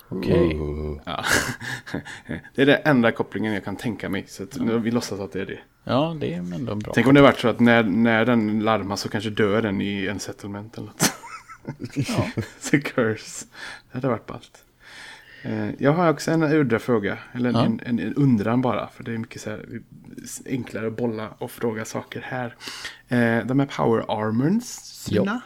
[0.10, 0.56] Okej.
[0.56, 1.26] uh, Ja.
[2.56, 4.26] det är den enda kopplingen jag kan tänka mig.
[4.28, 5.60] Så att nu- vi låtsas att det är det.
[5.84, 6.92] Ja, det är ändå bra.
[6.96, 10.08] Tänk om det varit så att när, när den larmar så kanske dör den i
[10.08, 11.14] en settlement eller något.
[11.96, 12.28] Ja.
[12.60, 13.46] så curse.
[13.92, 14.64] Det hade varit ballt.
[15.44, 17.18] Eh, Jag har också en udda fråga.
[17.34, 17.66] Eller en, Ja.
[17.66, 18.88] en, en, en undran bara.
[18.88, 19.66] För det är mycket så här,
[20.46, 22.56] enklare att bolla och fråga saker här.
[23.08, 25.42] Eh, De här power armorna.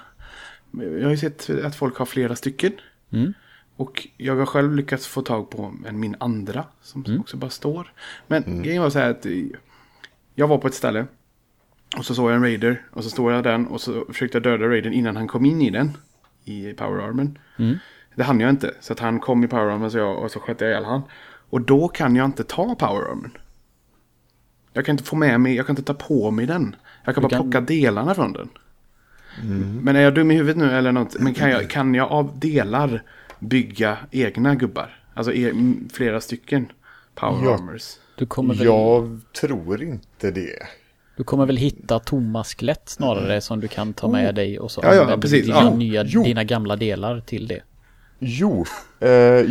[0.72, 2.72] Jag har ju sett att folk har flera stycken.
[3.12, 3.34] Mm.
[3.76, 6.66] Och jag har själv lyckats få tag på en, min andra.
[6.82, 7.20] Som Mm.
[7.20, 7.94] också bara står.
[8.28, 9.26] Men grejen var så här att.
[9.26, 9.32] eh,
[10.36, 11.06] Jag var på ett ställe.
[11.98, 12.82] Och så såg jag en raider.
[12.92, 13.68] Och så står jag den.
[13.68, 15.92] Och så försökte jag döda raidern innan han kom in i den.
[16.44, 17.40] I power armorn.
[17.60, 17.76] Mm.
[18.16, 18.74] Det hann jag inte.
[18.82, 21.02] Så att han kom i power armorn så jag, och så sköt jag ihjäl han.
[21.50, 23.38] Och då kan jag inte ta power armorn.
[24.74, 26.76] Jag kan inte få med mig, jag kan inte ta på mig den.
[27.06, 28.50] Jag kan Du bara kan- plocka delarna från den.
[29.82, 31.20] Men är jag dum i huvudet nu eller något?
[31.20, 33.04] Men kan jag, kan jag av delar
[33.40, 35.00] bygga egna gubbar?
[35.14, 35.52] Alltså e
[35.94, 36.72] flera stycken
[37.16, 37.54] power Ja.
[37.56, 37.94] armors.
[38.16, 38.66] Du kommer väl...
[38.66, 40.60] jag tror inte det.
[41.18, 44.82] Du kommer väl hitta tomma skelett snarare som du kan ta med dig och så
[44.84, 45.46] Ja, ja, använder precis.
[45.46, 45.76] dina, Ja.
[45.76, 46.24] nya, Jo.
[46.24, 47.62] dina gamla delar till det.
[48.20, 48.66] Jo,
[49.00, 49.10] eh,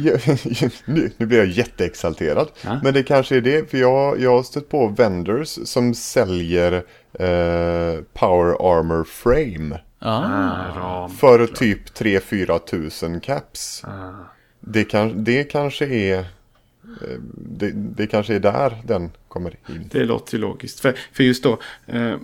[0.85, 2.49] nu, nu blir jag jätteexalterad.
[2.65, 2.81] Ja.
[2.83, 6.73] Men det kanske är det, för jag, jag har stött på vendors som säljer
[7.13, 9.81] eh, Power Armor Frame.
[9.99, 11.11] Ah, ram.
[11.11, 13.85] För typ 3-4 tusen caps.
[13.85, 14.13] Ah.
[14.61, 19.89] Det, kan, det kanske är eh, det, det kanske är där den kommer in.
[19.91, 20.81] Det låter ju logiskt.
[20.81, 21.59] För, för just då.
[21.87, 22.17] Eh,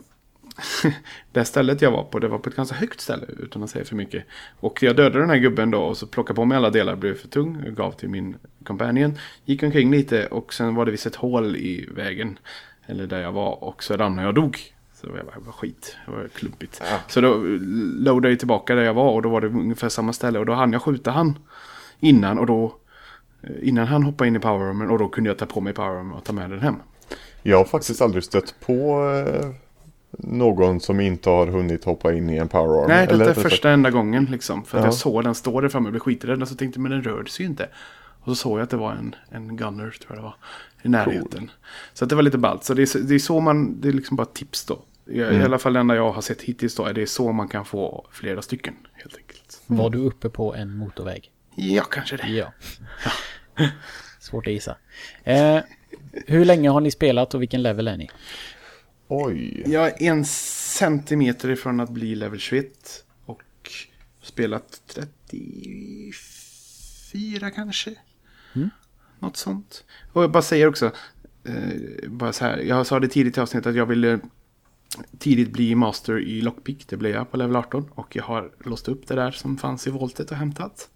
[1.32, 2.18] det stället jag var på.
[2.18, 3.26] Det var på ett ganska högt ställe.
[3.38, 4.24] Utan att säga för mycket.
[4.60, 5.80] Och jag dödade den här gubben då.
[5.82, 6.96] Och så plockade på mig alla delar.
[6.96, 7.64] Blev för tung.
[7.66, 9.18] och Gav till min companion.
[9.44, 10.26] Gick omkring lite.
[10.26, 12.38] Och sen var det visst ett hål i vägen.
[12.86, 13.64] Eller där jag var.
[13.64, 14.58] Och så ramlade jag och dog.
[14.94, 15.96] Så jag bara, vad skit.
[16.06, 16.82] Det var klumpigt.
[16.90, 16.98] Ja.
[17.08, 17.34] Så då
[18.04, 19.12] loadade jag tillbaka där jag var.
[19.12, 20.38] Och då var det ungefär samma ställe.
[20.38, 21.38] Och då hann jag skjuta han.
[22.00, 22.38] Innan.
[22.38, 22.74] Och då.
[23.42, 24.90] eh, Innan han hoppade in i powerroomen.
[24.90, 26.74] Och då kunde jag ta på mig powerroomen och ta med den hem.
[27.42, 29.50] Jag har faktiskt aldrig stött på eh,
[30.18, 32.88] någon som inte har hunnit hoppa in i en Power Armor.
[32.88, 34.64] Nej, detta Eller är sagt- första enda gången liksom.
[34.64, 34.86] För att Ja.
[34.86, 36.42] jag såg den stå där framme och blev skiträdd.
[36.42, 37.68] Och så tänkte jag, men den rörde sig ju inte.
[38.20, 40.34] Och så såg jag att det var en, en gunner, tror jag det var.
[40.82, 41.50] I närheten.
[41.92, 42.64] Så att det var lite ballt.
[42.64, 44.82] Så det är, så- det är så man, det är liksom bara ett tips då.
[45.06, 45.40] I, Mm.
[45.40, 47.64] I alla fall det enda jag har sett hittills då, är det så man kan
[47.64, 48.74] få flera stycken.
[48.92, 49.60] Helt enkelt.
[49.66, 51.30] var du uppe på en motorväg?
[51.54, 52.28] Ja, kanske det.
[52.28, 52.52] Ja.
[54.20, 54.76] Svårt att gissa.
[55.24, 55.58] Eh,
[56.26, 58.10] hur länge har ni spelat och vilken level är ni?
[59.12, 59.62] Oj.
[59.66, 63.04] Jag är en centimeter ifrån att bli level 21.
[63.24, 63.42] Och
[64.22, 67.94] Spelat 34 kanske.
[68.52, 68.70] Mm.
[69.18, 69.84] Något sånt.
[70.12, 70.92] Och jag bara säger också.
[71.44, 72.58] Eh, bara så här.
[72.58, 74.20] Jag sa det tidigt i avsnittet att jag ville
[75.18, 76.88] tidigt bli master i lockpick.
[76.88, 77.88] Det blev jag på level 18.
[77.94, 80.89] Och jag har låst upp det där som fanns i voltet och hämtat.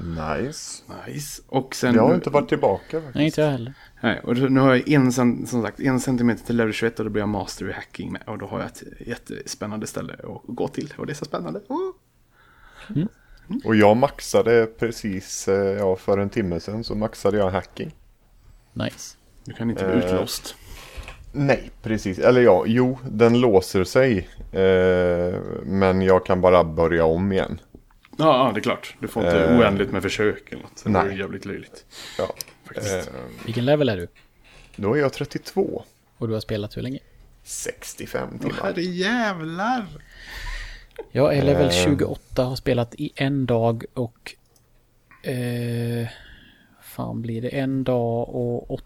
[0.00, 0.82] Nice.
[1.06, 1.42] Nice.
[1.46, 1.94] Och sen...
[1.94, 3.14] Jag har inte varit tillbaka faktiskt.
[3.14, 3.74] Nej, inte jag heller.
[4.00, 7.10] Nej, och nu har jag en, som sagt, en centimeter till level 21 och då
[7.10, 8.22] blir jag master i hacking med.
[8.26, 10.94] Och då har jag ett jättespännande ställe att gå till.
[10.96, 11.60] Och det är så spännande.
[11.68, 11.90] Oh.
[13.64, 17.94] Och jag maxade precis, eh, ja för en timme sedan så maxade jag hacking.
[18.72, 19.16] Nice.
[19.44, 20.04] Du kan inte bli Eh.
[20.04, 20.54] utlåst.
[21.32, 22.18] Nej, precis.
[22.18, 24.28] Eller ja, jo, den låser sig.
[24.52, 27.60] Eh, men jag kan bara börja om igen.
[28.18, 28.94] Ja, ja, det är klart.
[29.00, 29.58] Du får inte Eh.
[29.58, 30.84] oändligt med försök eller något.
[30.84, 31.02] Det Nej.
[31.04, 31.84] vore jävligt löjligt.
[32.18, 32.34] Ja.
[32.64, 33.08] Faktiskt.
[33.08, 34.08] Eh, Vilken level är du?
[34.76, 35.84] då är jag 32.
[36.18, 36.98] Och du har spelat hur länge?
[37.42, 38.54] 65 Åh, timmar.
[38.62, 39.86] herre jävlar!
[41.12, 41.70] Jag är level Eh.
[41.84, 44.34] 28, har spelat i en dag och...
[45.22, 46.08] Eh,
[46.82, 47.48] fan blir det?
[47.48, 48.84] En dag och, åt-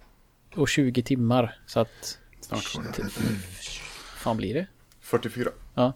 [0.54, 1.58] och 20 timmar.
[1.66, 2.18] Så att...
[2.40, 3.08] Snart får du.
[4.16, 4.66] fan blir det?
[5.00, 5.50] 44.
[5.74, 5.92] Ja.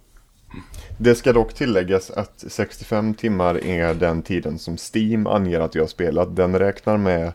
[0.99, 5.83] Det ska dock tilläggas att 65 timmar är den tiden som Steam anger att jag
[5.83, 6.37] har spelat.
[6.37, 7.33] Den räknar med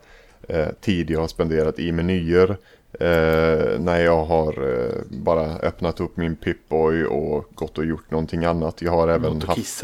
[0.48, 2.58] eh, tid jag har spenderat i menyer.
[2.94, 8.46] Eh, när jag har eh, bara öppnat upp min Pip-Boy och gått och gjort någonting
[8.46, 8.82] annat.
[8.82, 9.84] Jag har även haft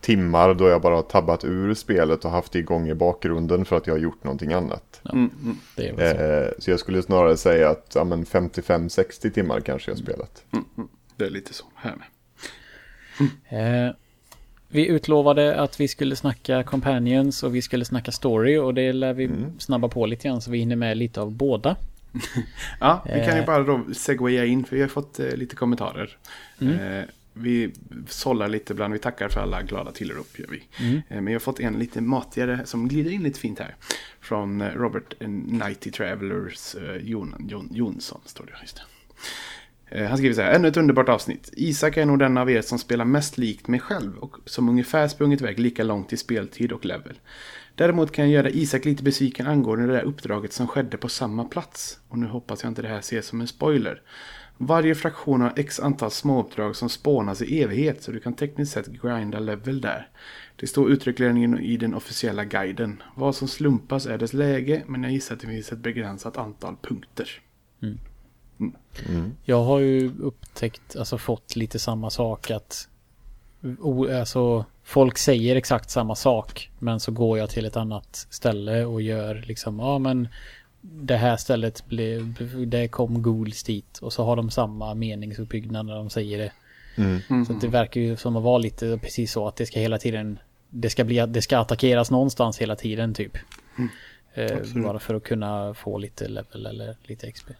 [0.00, 3.76] timmar då jag bara har tabbat ur spelet och haft det igång i bakgrunden för
[3.76, 5.00] att jag har gjort någonting annat.
[5.12, 6.22] Mm, mm, Det är väl så.
[6.22, 10.44] Eh, så jag skulle snarare säga att ja, men 55-60 timmar kanske jag har spelat.
[10.52, 10.88] mm, mm.
[11.16, 12.06] Det är lite så här med.
[13.48, 13.94] Eh,
[14.68, 19.12] vi utlovade att vi skulle snacka Companions och vi skulle snacka Story och det lär
[19.12, 21.76] vi snabba på lite grann så vi hinner med lite av båda.
[22.80, 23.46] Ja, vi kan ju Eh.
[23.46, 26.16] bara då segwaya in för vi har fått eh, lite kommentarer.
[26.60, 26.98] Mm.
[26.98, 27.72] Eh, vi
[28.08, 30.62] sållar lite ibland, vi tackar för alla glada tillrop gör vi.
[30.86, 31.00] Mm.
[31.08, 33.74] Men jag har fått en lite matigare som glider in lite fint här.
[34.20, 35.14] Från Robert
[35.46, 38.52] Nighty Travelers eh, Jon, Jon, Jonsson, står det.
[38.62, 38.82] Just det.
[39.90, 41.50] Eh, han skriver så här, ännu ett underbart avsnitt.
[41.52, 45.08] Isak är nog den av er som spelar mest likt mig själv och som ungefär
[45.08, 47.18] sprungit iväg lika långt i speltid och level.
[47.74, 51.44] Däremot kan jag göra Isak lite besviken angående det där uppdraget som skedde på samma
[51.44, 52.00] plats.
[52.08, 54.02] Och nu hoppas jag inte det här ses som en spoiler.
[54.56, 58.86] Varje fraktion har x antal småuppdrag som spånas i evighet så du kan tekniskt sett
[58.86, 60.08] grinda level där.
[60.56, 63.02] Det står uttryckligen i den officiella guiden.
[63.14, 66.76] Vad som slumpas är dess läge men jag gissar att det finns ett begränsat antal
[66.82, 67.30] punkter.
[67.82, 67.98] Mm.
[69.44, 72.88] Jag har ju upptäckt, alltså fått lite samma sak att
[73.80, 78.84] o, alltså, folk säger exakt samma sak men så går jag till ett annat ställe
[78.84, 80.28] och gör liksom, ja men
[80.80, 82.34] det här stället blev,
[82.66, 86.52] det kom ghouls dit och så har de samma meningsuppbyggnad när de säger det.
[86.96, 87.44] Mm.
[87.46, 89.98] Så att det verkar ju som att vara lite precis så att det ska hela
[89.98, 90.38] tiden,
[90.70, 93.36] det ska bli, det ska attackeras någonstans hela tiden typ.
[94.34, 94.86] Eh, absolut.
[94.86, 97.50] bara för att kunna få lite level eller lite XP.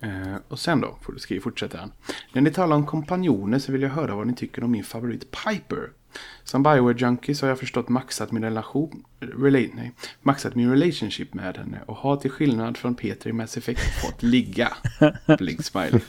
[0.00, 1.92] Eh, och sen då, får- ska vi fortsätta han.
[2.32, 5.26] När ni talar om kompanjoner så vill jag höra vad ni tycker om min favorit
[5.30, 5.90] Piper.
[6.44, 11.34] Som Bioware Junkie så har jag förstått maxat min relation, rela, nej, maxat min relationship
[11.34, 14.72] med henne och har till skillnad från Peter i Mass Effect fått ligga.
[15.38, 16.00] Blink smile.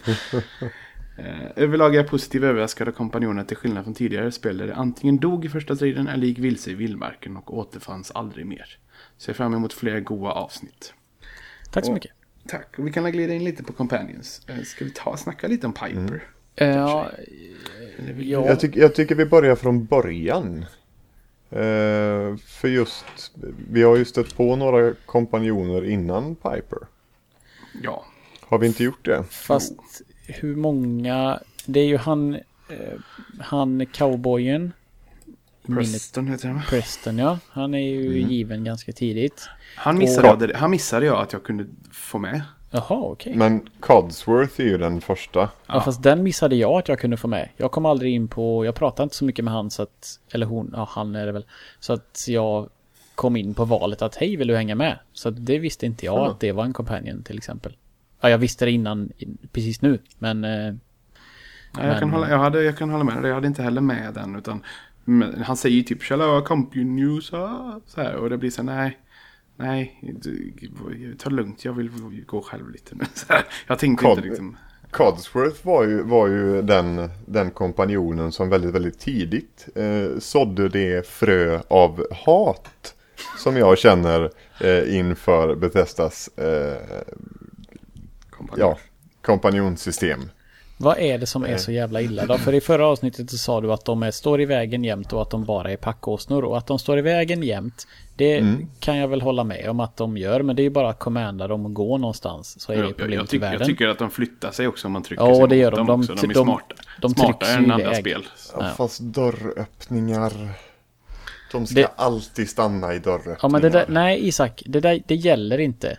[1.17, 4.73] Eh, överlag är jag positivt överraskad av kompanjonen till skillnad från tidigare spel där de
[4.73, 8.77] antingen dog i första striden eller gick vilse i vildmarken och återfanns aldrig mer.
[9.17, 10.93] Ser fram emot fler goa avsnitt.
[11.71, 12.11] Tack så Och- mycket.
[12.49, 12.79] Tack.
[12.79, 14.41] Och vi kan glida in lite på Companions.
[14.47, 16.23] Eh, Ska vi ta snacka lite om Piper?
[16.55, 17.11] Eh, Ja,
[18.17, 18.45] ja.
[18.47, 20.65] Jag, tyck, jag tycker vi börjar från början.
[21.49, 23.05] Eh, för just,
[23.71, 26.79] vi har ju stött på några kompanjoner innan Piper.
[27.83, 28.05] ja.
[28.41, 29.23] Har vi inte gjort det?
[29.29, 29.73] Fast
[30.27, 31.39] hur många...
[31.65, 32.35] Det är ju han...
[32.69, 32.99] Eh,
[33.39, 34.73] han cowboyen.
[35.67, 36.61] Preston heter han?
[36.69, 37.39] Preston ja.
[37.49, 39.49] Han är ju given ganska tidigt.
[39.75, 42.41] Han missade, Och- jag, han missade jag att jag kunde få med.
[42.71, 43.35] Jaha, okej.
[43.35, 45.49] Men Codsworth är ju den första.
[45.67, 47.49] Ja, fast den missade jag att jag kunde få med.
[47.57, 48.65] Jag kom aldrig in på...
[48.65, 50.19] Jag pratade inte så mycket med han så att...
[50.31, 51.45] Eller hon, ja han är det väl.
[51.79, 52.69] Så att jag
[53.15, 54.99] kom in på valet att hej vill du hänga med?
[55.13, 56.31] Så att det visste inte jag Ja.
[56.31, 57.75] att det var en companion till exempel.
[58.21, 59.11] Ja, jag visste det innan,
[59.51, 59.99] precis nu.
[60.19, 60.43] Men...
[60.43, 60.73] Eh,
[61.73, 63.27] Ja, jag, Men- kan hålla, jag, hade, jag kan hålla med dig.
[63.29, 64.35] Jag hade inte heller med den.
[64.35, 64.63] Utan,
[65.03, 67.21] men han säger ju typ Shall I accompany you?
[67.21, 68.97] Så så här, och det blir så här, nej.
[69.59, 70.01] Nej,
[71.17, 71.65] ta lugnt.
[71.65, 71.91] Jag vill
[72.25, 73.03] gå själv lite nu.
[73.67, 74.57] Jag tänkte Cod- inte liksom.
[74.91, 81.07] Codsworth var ju, var ju den, den kompanjonen som väldigt, väldigt tidigt eh, sådde det
[81.07, 82.95] frö av hat
[83.37, 87.03] som jag känner eh, inför Bethesdas eh,
[88.57, 88.77] ja,
[89.21, 90.19] kompanjonsystem.
[90.81, 92.37] Vad är det som är så jävla illa då?
[92.37, 95.21] För i förra avsnittet så sa du att de är, står i vägen jämt och
[95.21, 96.43] att de bara är packåsnor.
[96.43, 98.67] Och att de står i vägen jämt, det Mm.
[98.79, 100.41] kan jag väl hålla med om att de gör.
[100.41, 102.61] Men det är ju bara att commanda dem att gå någonstans.
[102.61, 103.59] Så är det Jag, jag, problemet jag, i tycker, världen.
[103.59, 105.71] jag tycker att de flyttar sig också om man trycker Ja, sig det mot gör
[105.71, 105.77] de.
[105.77, 106.13] dem De- också.
[106.25, 106.75] De är de- smarta.
[107.01, 108.25] de Smartare trycks än andra spel.
[108.55, 108.67] Ja.
[108.77, 110.31] Fast dörröppningar.
[111.51, 113.39] De ska Det- alltid stanna i dörröppningar.
[113.41, 115.97] Ja men det där, nej Isak, det där, det gäller inte.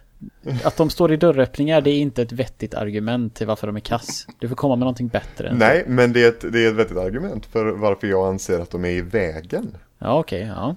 [0.65, 3.81] Att de står i dörröppningar, det är inte ett vettigt argument till varför de är
[3.81, 4.27] kass.
[4.39, 5.59] Du får komma med någonting bättre än så.
[5.59, 8.71] Nej, men det är, ett, det är ett vettigt argument för varför jag anser att
[8.71, 9.77] de är i vägen.
[9.99, 10.77] Ja okej, ja.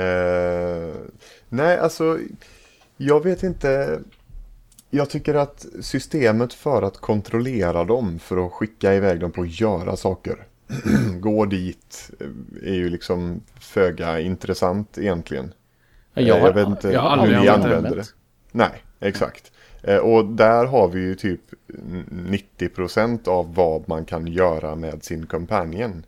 [0.00, 0.94] Eh,
[1.48, 2.18] nej, alltså
[2.96, 4.00] jag vet inte.
[4.90, 9.60] Jag tycker att systemet för att kontrollera dem, för att skicka iväg dem på att
[9.60, 10.36] göra saker,
[11.20, 15.52] gå dit, eh, är ju liksom föga intressant egentligen.
[16.14, 18.04] Jag, Eh, har, jag vet inte jag har hur aldrig ni använt använder det.
[18.56, 19.52] Nej, exakt.
[19.82, 25.26] Eh, Och där har vi ju typ 90% av vad man kan göra med sin
[25.26, 26.06] companion.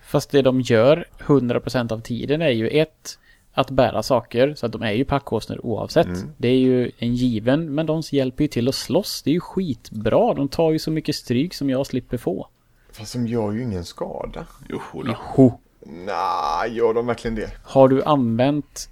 [0.00, 3.18] Fast det de gör 100% av tiden är ju ett
[3.52, 6.06] att bära saker, så att de är ju packåsnor oavsett.
[6.06, 6.30] Mm.
[6.36, 9.22] Det är ju en given, men de hjälper ju till att slåss.
[9.22, 10.34] Det är ju skitbra.
[10.34, 12.48] De tar ju så mycket stryk som jag slipper få.
[12.92, 14.46] Fast de gör ju ingen skada.
[14.68, 15.16] Jo, då.
[15.36, 15.60] Jo.
[15.80, 17.50] Nej, gör de verkligen det?
[17.64, 18.88] Har du använt...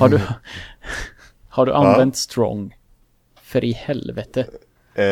[0.00, 0.20] Har du...
[1.48, 2.76] Har du använt strong?
[3.42, 4.46] För i helvete.
[4.94, 5.04] Eh,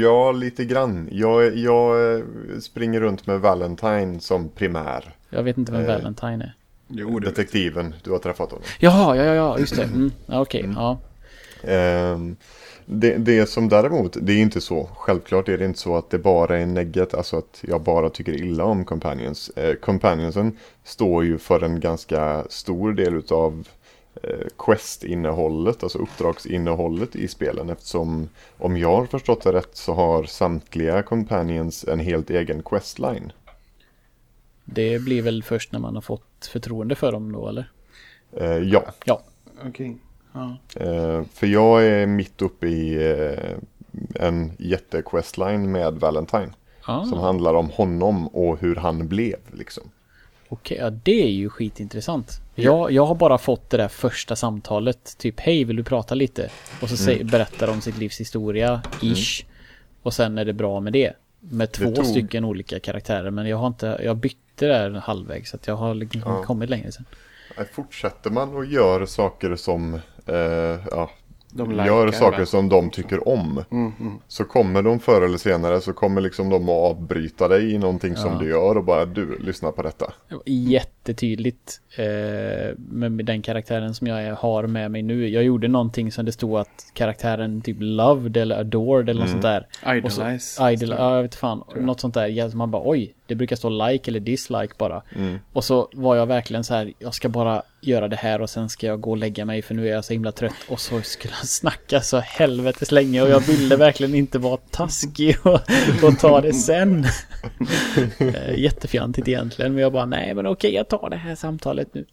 [0.00, 1.08] ja, lite grann.
[1.12, 2.24] Jag, jag eh,
[2.60, 5.14] springer runt med Valentine som primär.
[5.30, 6.54] Jag vet inte vem Eh, Valentine är.
[6.88, 8.64] Jo, det Detektiven, du har träffat honom.
[8.78, 9.82] Jaha, ja, ja, ja, just det.
[9.82, 10.12] Mm.
[10.26, 10.98] Ja, Okej, ja.
[11.62, 12.36] Ehm,
[12.86, 14.88] det, det som däremot, det är inte så.
[14.96, 18.32] Självklart är det inte så att det bara är negget, alltså att jag bara tycker
[18.32, 19.48] illa om Companions.
[19.48, 23.68] Eh, companionsen står ju för en ganska stor del utav
[24.22, 27.70] eh, quest-innehållet, alltså uppdragsinnehållet i spelen.
[27.70, 33.32] Eftersom, om jag har förstått det rätt, så har samtliga Companions en helt egen questline.
[34.64, 37.70] Det blir väl först när man har fått förtroende för dem då, eller?
[38.32, 39.22] Eh, ja, Ja.
[39.68, 39.96] Okej.
[40.36, 40.56] Ja.
[40.80, 43.56] Eh, för jag är mitt uppe i eh,
[44.26, 46.52] en jättequestline med Valentine.
[46.84, 49.82] Ah, Som handlar om honom och hur han blev liksom.
[50.48, 52.30] Okej, ja det är ju skitintressant.
[52.54, 55.18] Jag, jag har bara fått det där första samtalet.
[55.18, 56.50] Typ, hej vill du prata lite?
[56.82, 59.44] Och så säger, berättar de sitt livs historia, ish.
[60.02, 61.12] Och sen är det bra med det.
[61.40, 63.30] Med två tog- stycken olika karaktärer.
[63.30, 65.50] Men jag har inte, jag bytte där halvvägs.
[65.50, 66.42] Så att jag har liksom Ja.
[66.42, 67.04] kommit längre sen.
[67.72, 71.10] Fortsätter man och gör saker som eh, ja,
[71.50, 72.46] De gör saker va?
[72.46, 73.64] som de tycker om.
[73.70, 74.12] Mm, mm.
[74.28, 78.16] Så kommer de förr eller senare så kommer liksom de att avbryta dig i någonting
[78.16, 78.38] som Ja.
[78.38, 80.12] du gör och bara du, lyssna på detta.
[80.28, 85.28] Det Jättetydligt eh, med den karaktären som jag har med mig nu.
[85.28, 89.42] Jag gjorde någonting som det stod att karaktären typ loved eller adored eller något sånt
[89.42, 89.66] där.
[89.82, 90.70] Så- Idolize.
[90.72, 91.62] Idol, ja jag vet fan.
[91.76, 92.26] Något sånt där.
[92.26, 95.02] Ja, Man bara oj, det brukar stå like eller dislike bara.
[95.16, 95.38] Mm.
[95.52, 98.68] Och så var jag verkligen så här, jag ska bara göra det här och sen
[98.68, 100.54] ska jag gå och lägga mig för nu är jag så himla trött.
[100.68, 105.36] Och så skulle han snacka så helvetes länge och jag ville verkligen inte vara taskig
[105.42, 105.60] och,
[106.02, 107.04] och ta det sen.
[108.18, 112.04] Eh, Jättefjantigt egentligen, men jag bara nej men okej jag tar det här samtalet nu.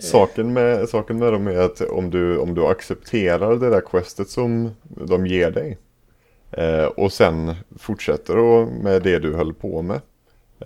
[0.00, 4.28] Saken med, saken med dem är att om du, om du accepterar det där questet
[4.28, 5.78] som de ger dig
[6.50, 10.00] eh, och sen fortsätter då med det du höll på med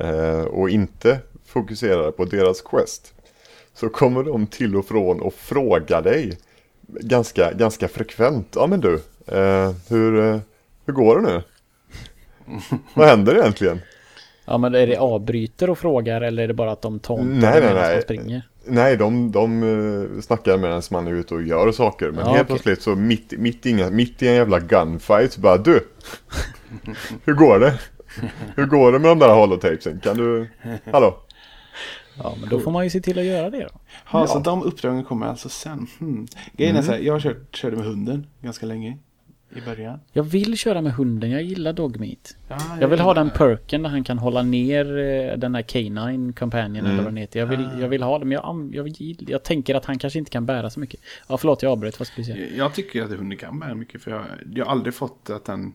[0.00, 3.14] eh, och inte fokuserar på deras quest
[3.74, 6.38] så kommer de till och från och frågar dig
[6.86, 8.48] ganska, ganska frekvent.
[8.56, 8.94] Ja men du,
[9.26, 10.40] eh, hur, eh,
[10.86, 11.42] hur går det nu?
[12.94, 13.80] Vad händer egentligen?
[14.44, 17.60] Ja men är det avbryter och frågar eller är det bara att de tontar Nej,
[17.60, 18.02] nej, nej.
[18.02, 18.42] springer?
[18.66, 22.10] Nej, de, de uh, snackar medan man är ute och gör saker.
[22.10, 22.46] Men Ja, helt okej.
[22.46, 25.88] plötsligt så mitt, mitt, i inga, mitt i en jävla gunfight så bara du!
[27.24, 27.80] hur går det?
[28.56, 30.00] Hur går det med de där holotapesen?
[30.00, 30.48] Kan du...
[30.92, 31.16] Hallå?
[32.18, 33.80] Ja men då får man ju se till att göra det då.
[34.12, 35.86] Ja, så de uppdragen kommer alltså sen.
[35.98, 36.26] Hmm.
[36.52, 38.98] Grejen är så här, jag har kört, körde med hunden ganska länge.
[39.56, 40.00] I början.
[40.12, 42.36] Jag vill köra med hunden, jag gillar Dogmeat.
[42.48, 46.32] Ja, Jag vill ha den perken där han kan hålla ner eh, den här K9
[46.32, 47.40] Companion eller vad den heter.
[47.40, 50.18] Jag vill, jag vill ha det, men jag, jag, vill- jag tänker att han kanske
[50.18, 51.00] inte kan bära så mycket.
[51.28, 51.98] Ja, förlåt, jag avbröt.
[51.98, 52.46] Vad skulle du säga?
[52.56, 54.02] Jag tycker att hunden kan bära mycket.
[54.02, 55.72] För jag, jag har aldrig fått att den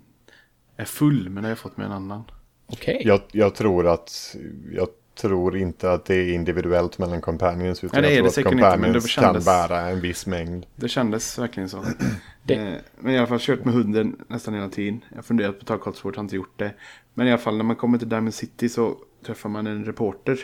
[0.77, 1.29] är full.
[1.29, 2.23] Men det har jag fått med en annan.
[2.67, 3.01] Okej.
[3.05, 4.35] Jag, jag tror att...
[4.75, 4.87] Jag
[5.21, 7.83] tror inte att det är individuellt mellan companions.
[7.83, 9.79] Utan Nej, det är jag det tror säkert att inte, men det kändes- kan bära
[9.89, 10.65] en viss mängd.
[10.75, 11.83] Det kändes verkligen så.
[12.43, 15.03] Det- Eh, Men i alla fall kört med hunden nästan hela tiden.
[15.09, 16.73] Jag har funderat på att ta kollsport, har inte gjort det.
[17.13, 18.95] Men i alla fall när man kommer till Diamond City så
[19.25, 20.39] träffar man en reporter.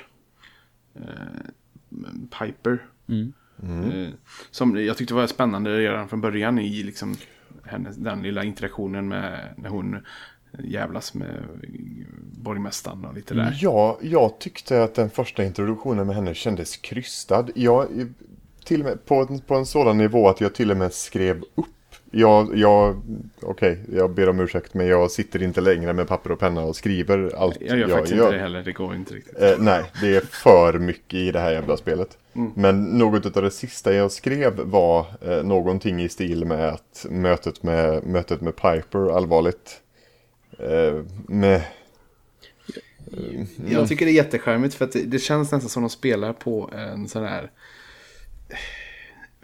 [0.95, 1.01] Eh,
[2.39, 2.85] Piper.
[3.09, 3.33] Mm.
[3.91, 4.09] Eh,
[4.51, 7.15] som jag tyckte var spännande redan från början i liksom
[7.65, 9.97] hennes, den lilla interaktionen med när hon
[10.63, 11.43] jävlas med
[12.31, 13.57] borgmästaren och lite där.
[13.61, 17.45] Ja, jag tyckte att den första introduktionen med henne kändes krystad.
[17.55, 17.87] Jag,
[18.65, 21.41] till och med på, en- på en sådan nivå att jag till och med skrev
[21.55, 21.65] upp.
[22.11, 23.01] Jag, jag,
[23.41, 26.75] okej, jag ber om ursäkt men jag sitter inte längre med papper och penna och
[26.75, 29.41] skriver allt Jag gör faktiskt inte det heller, det går inte riktigt.
[29.41, 32.17] Eh, nej, det är för mycket i det här jävla spelet.
[32.33, 32.51] Mm.
[32.55, 37.63] Men något av det sista jag skrev var eh, någonting i stil med att mötet
[37.63, 39.81] med, mötet med Piper allvarligt.
[40.59, 41.61] Eh, med,
[43.67, 46.71] Jag tycker det är jättecharmigt för att det, det känns nästan som de spelar på
[46.73, 47.51] en sån här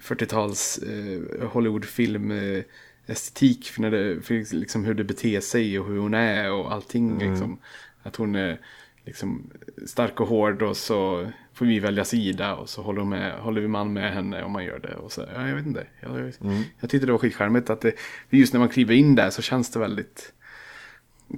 [0.01, 2.64] 40-tals eh, Hollywoodfilm eh,
[3.05, 3.66] estetik.
[3.66, 7.20] För, när det, för liksom hur det beter sig och hur hon är och allting.
[7.20, 7.59] Liksom.
[8.03, 8.59] Att hon är
[9.05, 9.51] liksom
[9.86, 13.68] stark och hård och så får vi välja sida och så håller, med, håller vi
[13.68, 14.95] man med henne om man gör det.
[14.95, 15.88] Och så, ja, jag vet inte.
[15.99, 16.34] Jag,
[16.80, 17.93] jag tyckte det var skitcharmigt att det,
[18.30, 20.34] just när man kliver in där så känns det väldigt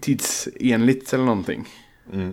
[0.01, 1.67] tidsenligt eller någonting.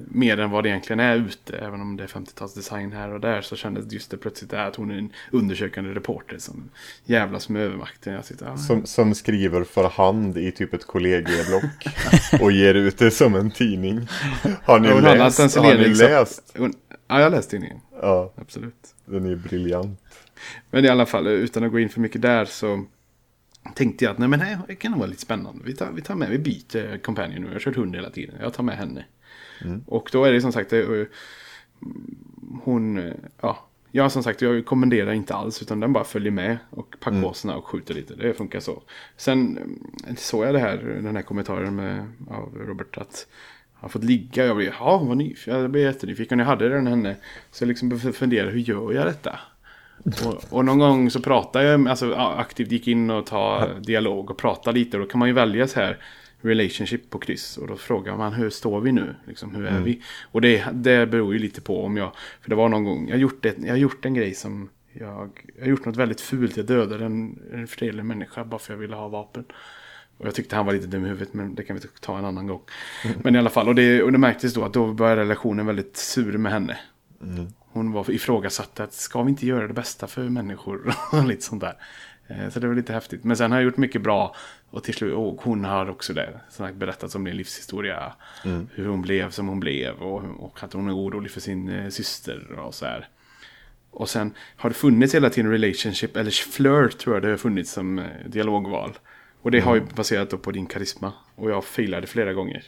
[0.08, 1.58] Mer än vad det egentligen är ute.
[1.58, 4.90] Även om det är 50-talsdesign här och där så kändes just det plötsligt att hon
[4.90, 6.70] är en undersökande reporter som
[7.04, 8.12] jävlas med övermakten.
[8.12, 11.86] Jag sitter, ah, som, som skriver för hand i typ ett kollegieblock
[12.40, 14.08] och ger ut det som en tidning.
[14.64, 15.56] Har ni hon läst?
[15.56, 16.52] Har ni läst?
[16.56, 17.80] hon, ja, jag har läst tidningen.
[18.02, 18.94] Ja, Absolut.
[19.04, 20.00] den är briljant.
[20.70, 22.84] Men i alla fall, utan att gå in för mycket där så
[23.74, 25.64] tänkte jag att nej men nej, det kan vara lite spännande.
[25.64, 27.46] Vi tar, vi tar med, vi byter companion nu.
[27.46, 28.34] Jag har kört hund hela tiden.
[28.40, 29.04] Jag tar med henne.
[29.86, 30.84] Och då är det som sagt, eh,
[32.62, 33.66] hon, eh, ja.
[33.92, 37.66] Jag som sagt, jag kommenderar inte alls utan den bara följer med och packpåsarna och
[37.66, 38.14] skjuter lite.
[38.14, 38.82] Det funkar så.
[39.16, 39.58] Sen
[40.08, 43.26] eh, såg jag det här, den här kommentaren med, av Robert att
[43.72, 44.46] han har fått ligga.
[44.46, 45.60] Jag blev, ja vad nyfiken.
[45.60, 46.38] Jag blev jättenyfiken.
[46.38, 47.16] Jag hade den henne.
[47.50, 49.40] Så jag liksom började fundera, hur gör jag detta?
[50.04, 54.38] Och, och någon gång så pratade jag, alltså aktivt gick in och ta dialog och
[54.38, 54.96] prata lite.
[54.96, 55.98] Och då kan man ju välja så här
[56.40, 57.56] relationship på kryss.
[57.56, 59.14] Och då frågar man hur står vi nu?
[59.26, 60.02] Liksom, hur är vi?
[60.22, 63.14] Och det, det beror ju lite på om jag, för det var någon gång, jag
[63.14, 66.56] har gjort, jag gjort en grej som jag, jag har gjort något väldigt fult.
[66.56, 69.44] Jag dödade en, en fredlig människa bara för jag ville ha vapen.
[70.18, 72.24] Och jag tyckte han var lite dum i huvudet men det kan vi ta en
[72.24, 72.60] annan gång.
[73.22, 75.96] Men i alla fall, och det, och det märktes då att då började relationen väldigt
[75.96, 76.78] sur med henne.
[77.72, 80.94] Hon var ifrågasatt att ska vi inte göra det bästa för människor?
[81.12, 81.74] och lite sånt där.
[82.28, 83.24] Eh, Så det var lite häftigt.
[83.24, 84.34] Men sen har jag gjort mycket bra.
[84.70, 86.40] Och till slut, och hon har också det.
[86.50, 88.12] Sagt, berättat om din livshistoria.
[88.74, 89.94] Hur hon blev som hon blev.
[89.94, 93.08] Och, och att hon är orolig för sin eh, syster och så här.
[93.90, 97.72] Och sen har det funnits hela tiden relationship, eller flirt tror jag det har funnits
[97.72, 98.98] som eh, dialogval.
[99.42, 101.12] Och det har ju baserat då på din karisma.
[101.34, 102.64] Och jag failade flera gånger.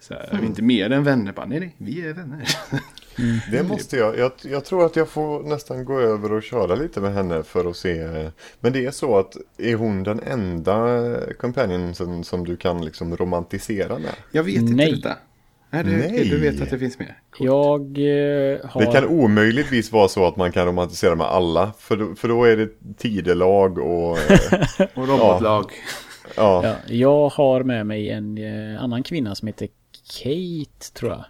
[0.00, 1.32] Så här, är vi inte mer än vänner?
[1.32, 2.48] Bara, nej, nej, vi är vänner.
[3.50, 4.18] Det måste jag.
[4.18, 4.32] jag.
[4.42, 7.76] Jag tror att jag får nästan gå över och köra lite med henne för att
[7.76, 8.30] se.
[8.60, 13.16] Men det är så att är hon den enda companion som, som du kan liksom
[13.16, 14.14] romantisera med?
[14.32, 14.92] Jag vet inte Nej.
[14.92, 15.16] detta.
[15.70, 16.28] Nej, du, Nej.
[16.28, 17.18] du vet att det finns mer.
[17.30, 17.46] Coolt.
[17.46, 18.80] Jag eh, har...
[18.80, 21.72] Det kan omöjligtvis vara så att man kan romantisera med alla.
[21.78, 24.18] För då, för då är det tidelag och...
[24.18, 24.50] eh,
[24.94, 25.72] Och robotlag.
[26.36, 26.62] ja.
[26.64, 29.68] Ja, jag har med mig en eh, annan kvinna som heter
[30.22, 31.24] Kate, tror jag.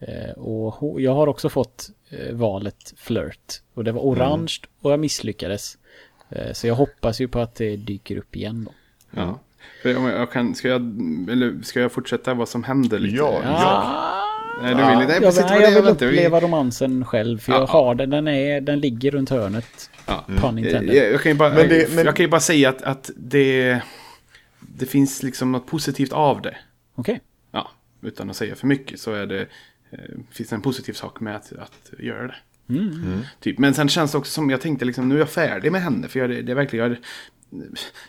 [0.00, 3.60] Eh, och jag har också fått eh, valet flirt.
[3.74, 5.78] Och det var orange och jag misslyckades.
[6.28, 8.72] Eh, så jag hoppas ju på att det dyker upp igen då.
[9.20, 9.40] Ja.
[9.84, 10.80] Jag, jag kan, ska, jag,
[11.30, 13.16] eller ska jag fortsätta vad som händer lite?
[13.16, 14.22] Ja, ja.
[14.62, 15.84] Nej, du vill, nej, jag, precis, det jag vill.
[15.84, 17.38] Vi- uppleva romansen själv.
[17.38, 17.72] För Ja, jag ja.
[17.72, 19.90] har den, den, är, den ligger runt hörnet.
[20.06, 20.24] Ja.
[20.36, 20.94] Pun intended.
[20.96, 23.10] Jag, jag, kan ju bara, Men det- men- jag kan ju bara säga att, att
[23.16, 23.80] det,
[24.60, 26.56] det finns liksom något positivt av det.
[26.94, 27.20] Okej.
[27.52, 27.70] Ja,
[28.02, 29.46] utan att säga för mycket så är det,
[30.30, 32.34] finns det en positiv sak med att, att göra det.
[33.40, 33.58] Typ.
[33.58, 36.08] Men sen känns det också som, jag tänkte liksom, nu är jag färdig med henne.
[36.08, 36.96] För jag, det, det är verkligen, jag,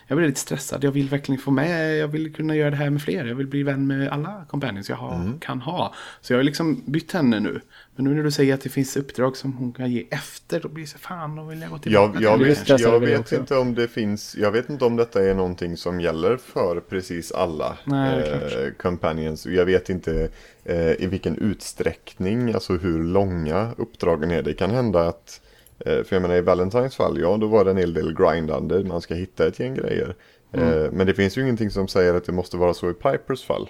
[0.06, 0.84] jag blir lite stressad.
[0.84, 3.24] Jag vill verkligen få med, jag vill kunna göra det här med fler.
[3.24, 5.94] Jag vill bli vän med alla companions jag har, kan ha.
[6.20, 7.60] Så jag har liksom bytt henne nu.
[7.96, 10.68] Men nu när du säger att det finns uppdrag som hon kan ge efter, då
[10.68, 12.72] blir det så fan, då vill jag gå tillbaka Jag, jag till det.
[12.72, 16.00] vet, jag vet inte om det finns, jag vet inte om detta är någonting som
[16.00, 19.46] gäller för precis alla Nej, eh, companions.
[19.46, 20.28] Jag vet inte
[20.64, 24.42] eh, i vilken utsträckning, alltså hur långa uppdragen är.
[24.42, 25.47] Det kan hända att, eh,
[25.84, 29.00] för jag menar i Valentines fall, ja då var det en hel del grindande, man
[29.00, 30.14] ska hitta ett gäng grejer.
[30.52, 30.68] Mm.
[30.68, 33.44] Eh, men det finns ju ingenting som säger att det måste vara så i Pipers
[33.44, 33.68] fall.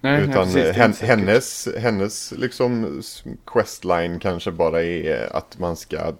[0.00, 1.08] Nej, nej, Utan precis, är hen, säkert.
[1.08, 3.00] hennes, hennes liksom
[3.46, 6.12] questline kanske bara är att man ska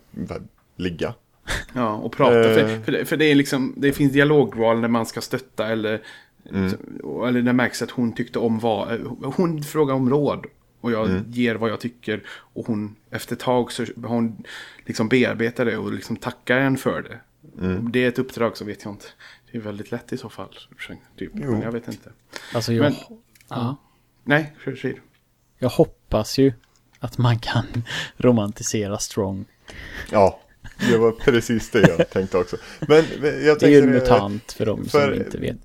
[0.77, 1.15] ligga.
[1.75, 2.51] Ja, och prata.
[2.51, 2.55] Eh.
[2.55, 6.03] För, för, det, för det är liksom, det finns dialogval när man ska stötta eller,
[7.29, 9.01] eller det märks att hon tyckte om vad,
[9.37, 10.47] hon frågar om råd.
[10.85, 12.23] Och jag ger vad jag tycker.
[12.29, 14.45] Och hon, efter ett tag så hon
[14.85, 17.21] liksom bearbetar det och liksom tackar en för det.
[17.67, 19.07] Om det är ett uppdrag så vet jag inte.
[19.53, 20.59] Det är väldigt lätt i så fall.
[21.17, 21.31] Typ.
[21.35, 21.51] Jo.
[21.51, 22.13] Men jag vet inte.
[22.55, 22.95] Alltså jag, Men-
[23.49, 23.77] ja,
[24.25, 24.97] Nej, kör du.
[25.59, 26.53] jag hoppas ju
[26.99, 27.67] att man kan
[28.17, 29.45] romantisera Strong.
[30.11, 30.41] Ja,
[30.91, 32.57] det var precis det jag tänkte också.
[32.89, 35.57] Men jag Det är ju tänkte en mutant för de som inte vet.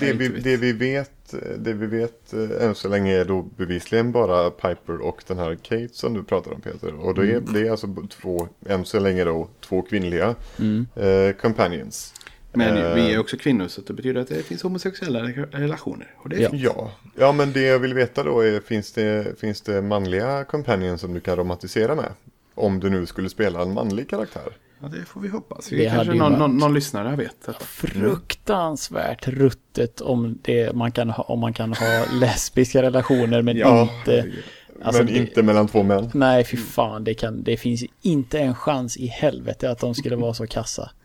[0.00, 1.12] Det vi, det vi vet,
[1.58, 5.54] det vi vet eh, än så länge är då bevisligen bara Piper och den här
[5.54, 6.94] Kate som du pratar om Peter.
[6.94, 10.86] Och det är, det är alltså två, än så länge då, två kvinnliga Mm.
[10.96, 12.14] eh, companions.
[12.52, 15.20] Men Eh, vi är också kvinnor så det betyder att det finns homosexuella
[15.50, 16.14] relationer.
[16.16, 16.50] Och det är Ja.
[16.50, 16.62] fint.
[16.62, 16.90] Ja.
[17.18, 21.14] ja, men det jag vill veta då är finns det, finns det manliga companions som
[21.14, 22.12] du kan romantisera med?
[22.54, 24.56] Om du nu skulle spela en manlig karaktär.
[24.82, 25.66] Ja, det får vi hoppas.
[25.68, 27.64] Det Vi hade kanske någon, någon, någon lyssnare vet detta.
[27.64, 33.82] Fruktansvärt ruttet om, det, man kan ha, om man kan ha lesbiska relationer men Ja.
[33.82, 34.26] inte...
[34.82, 36.10] Alltså, men det- inte mellan två män.
[36.14, 40.16] Nej, fy fan, det, kan, det finns inte en chans i helvete att de skulle
[40.16, 40.90] vara så kassa.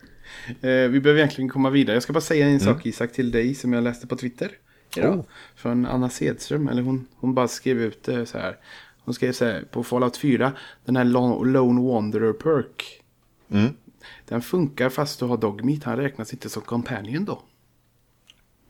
[0.61, 1.95] Eh, vi behöver egentligen komma vidare.
[1.95, 4.51] Jag ska bara säga en sak Isak till dig som jag läste på Twitter.
[4.97, 5.15] Idag.
[5.19, 5.26] Oh.
[5.55, 6.67] Från Anna Sedström.
[6.67, 8.55] Eller hon, hon bara skrev ut det så här.
[9.05, 10.51] Hon skrev så här på Fallout 4.
[10.86, 13.01] Den här Lone Lone Wanderer Perk.
[13.52, 13.74] Mm.
[14.26, 15.84] Den funkar fast du har Dogmeat.
[15.84, 17.41] Han räknas inte som companion då.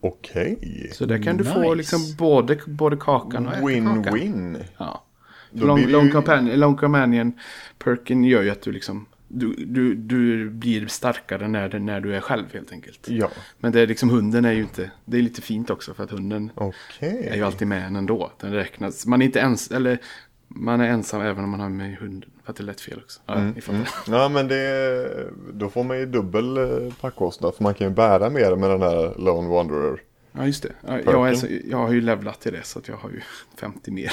[0.02, 0.90] Okej.
[0.94, 1.76] Så där kan du få Nice.
[1.76, 3.54] liksom både, både kakan och.
[3.54, 4.64] Win-win.
[4.78, 5.04] Ja.
[5.52, 7.34] Long, det long, ju- companion, long companion
[7.80, 12.22] perken gör ju att du liksom du, du, du blir starkare när, när du är
[12.22, 13.10] själv helt enkelt.
[13.10, 16.04] Ja, Men det är liksom hunden är ju inte, det är lite fint också för
[16.04, 17.28] att hunden okej.
[17.32, 18.32] är ju alltid med en ändå.
[18.40, 20.00] Den räknas, man är inte ens, eller
[20.48, 22.30] man är ensam även om man har med hunden.
[22.44, 23.20] För att det är lätt fel också.
[23.26, 23.88] Ja, ni fattar.
[24.08, 28.30] Ja men det, då får man ju dubbel eh, packkostnad för man kan ju bära
[28.30, 30.02] mer med den här Lone Wanderer.
[30.32, 30.72] Ja, just det.
[30.88, 33.22] Ja, jag, är så, jag har ju levlat till det så att jag har ju
[33.60, 34.04] 50 mer.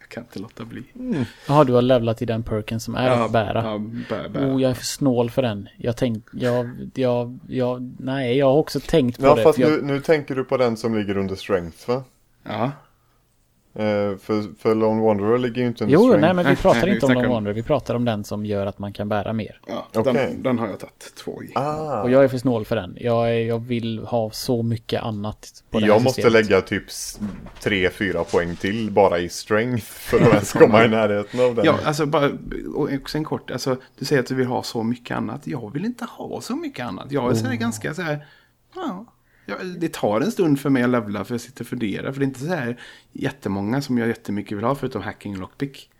[0.00, 0.82] jag kan inte låta bli.
[1.48, 3.62] Jaha, du har levlat i den perken som är att bära.
[3.64, 4.54] Ja, bära, bära.
[4.54, 5.68] Oh, jag är för snål för den.
[5.76, 9.42] Jag tänk, jag, jag, jag, nej, jag har också tänkt på Ja det.
[9.42, 12.04] fast för jag, nu, nu tänker du på den som ligger under strength va?
[12.42, 12.70] ja.
[13.74, 16.20] Eh, för, för Lone Wanderer ligger ju inte under Jo, strength.
[16.20, 17.54] nej men vi Nej, pratar nej, vi inte om någon om- Wanderer.
[17.54, 19.60] Vi pratar om den som gör att man kan bära mer.
[19.66, 20.12] ja Okej.
[20.12, 21.52] den, den har jag tagit två i.
[21.54, 22.96] Ah, Och jag är för snål för den.
[23.00, 26.46] Jag, är, jag vill ha så mycket annat på det här jag måste systemet.
[26.50, 26.84] lägga typ
[27.62, 31.64] 3-4 poäng till bara i strength för att ens komma i närheten av den.
[31.64, 32.30] Ja, alltså bara,
[32.74, 35.46] och också en kort, alltså du säger att du vill ha så mycket annat.
[35.46, 37.06] Jag vill inte ha så mycket annat.
[37.12, 38.26] Jag är här ganska så här,
[38.74, 39.06] ja.
[39.50, 42.12] Ja, det tar en stund för mig att levla för jag sitter och funderar.
[42.12, 42.76] För det är inte så här
[43.12, 45.90] jättemånga som jag jättemycket vill ha förutom hacking och lockpick.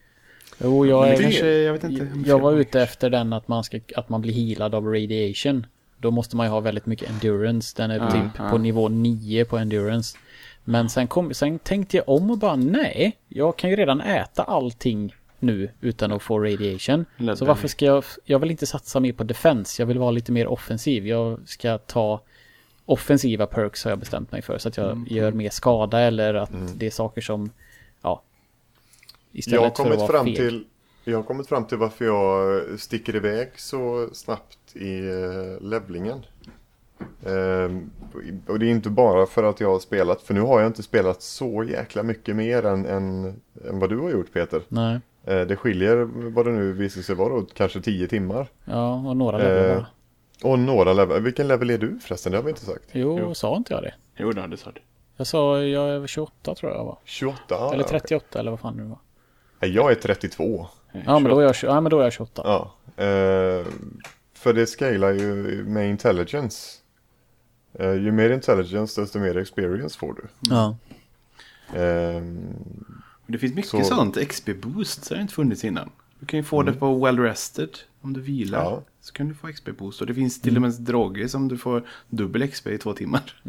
[0.59, 2.09] Jo, jag, är, kanske, jag vet inte.
[2.27, 5.67] jag var ute efter den att man, ska, att man blir healad av radiation.
[5.99, 7.75] Då måste man ju ha väldigt mycket endurance.
[7.77, 8.51] Den är Ja, typ ja.
[8.51, 10.19] på nivå 9 på endurance.
[10.65, 14.43] Men sen, kom, sen tänkte jag om och bara nej, jag kan ju redan äta
[14.43, 17.05] allting nu utan att få radiation.
[17.17, 20.11] Ledda Så varför ska jag, jag vill inte satsa mer på defense, jag vill vara
[20.11, 21.07] lite mer offensiv.
[21.07, 22.21] Jag ska ta
[22.91, 24.59] offensiva perks har jag bestämt mig för.
[24.59, 25.07] Så att jag Mm.
[25.11, 27.51] gör mer skada eller att det är saker som,
[28.03, 28.23] ja.
[29.33, 30.37] Istället jag har för att kommit vara fram feg.
[30.37, 30.65] till
[31.05, 36.25] jag har kommit fram till varför jag sticker iväg så snabbt i uh, levlingen.
[37.27, 37.91] Ehm,
[38.47, 40.83] och det är inte bara för att jag har spelat, för nu har jag inte
[40.83, 43.25] spelat så jäkla mycket mer än, än,
[43.69, 44.63] än vad du har gjort Peter.
[44.69, 45.01] Nej.
[45.25, 45.97] Eh, det skiljer
[46.31, 48.49] vad det nu visar sig vara kanske 10 timmar.
[48.65, 49.85] Ja, och några levlar Eh.
[50.43, 51.23] Och några level.
[51.23, 52.33] Vilken level är du förresten?
[52.33, 52.85] Det har vi inte sagt.
[52.93, 53.35] Jo, jo.
[53.35, 53.95] sa inte jag det?
[54.17, 54.79] Jo, det har du sagt.
[55.17, 56.99] Jag sa, jag är 28 tror jag var.
[57.05, 57.39] 28?
[57.49, 58.01] ja, Eller okej.
[58.01, 58.99] 38 eller vad fan det var.
[59.61, 60.67] Nej, Jag är 32.
[61.07, 62.43] Ja, men då är jag, ja, men då är jag 28.
[62.45, 62.75] Ja.
[63.05, 63.67] Eh,
[64.35, 65.35] för det scalar ju
[65.65, 66.77] med intelligence.
[67.79, 70.23] Eh, ju mer intelligence desto mer experience får du.
[70.55, 70.77] Ja.
[71.75, 72.55] Ehm,
[73.27, 74.17] Det finns mycket Så- sånt.
[74.17, 75.91] XP-boost har inte funnits innan.
[76.21, 77.69] Du kan ju få det på well rested.
[78.03, 78.83] Om du vilar Ja.
[79.01, 80.01] så kan du få XP-boost.
[80.01, 83.43] Och det finns till och med droger som du får dubbel XP i två timmar.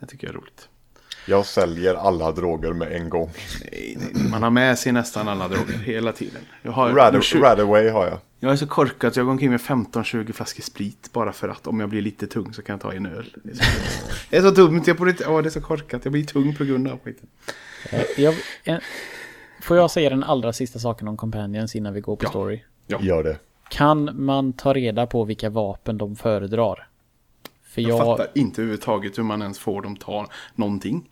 [0.00, 0.68] Det tycker jag är roligt.
[1.26, 3.30] jag säljer alla droger med en gång.
[3.72, 6.42] Nej, nej, Man har med sig nästan alla droger hela tiden.
[6.62, 8.18] Jag, har, Rad- Radaway har jag.
[8.40, 11.10] jag är så korkad att jag går omkring med 15-20 flaskor sprit.
[11.12, 13.34] Bara för att om jag blir lite tung så kan jag ta en öl.
[13.44, 13.62] Det är så,
[14.30, 14.82] det är så dumt.
[14.86, 16.04] Jag borde inte, åh, det är så korkat.
[16.04, 17.28] Jag blir tung på grund av skiten.
[17.90, 18.80] Eh, Jag, en,
[19.66, 22.28] får jag säga den allra sista saken om Companions innan vi går på Ja.
[22.28, 22.62] story?
[22.86, 22.98] Ja.
[23.02, 23.38] Gör det.
[23.70, 26.88] Kan man ta reda på vilka vapen de föredrar?
[27.64, 31.10] För Jag, jag, fattar inte överhuvudtaget hur man ens får dem ta någonting.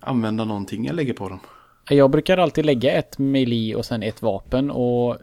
[0.00, 1.40] Använda någonting jag lägger på dem.
[1.90, 5.16] jag brukar alltid lägga ett melee och sen ett vapen och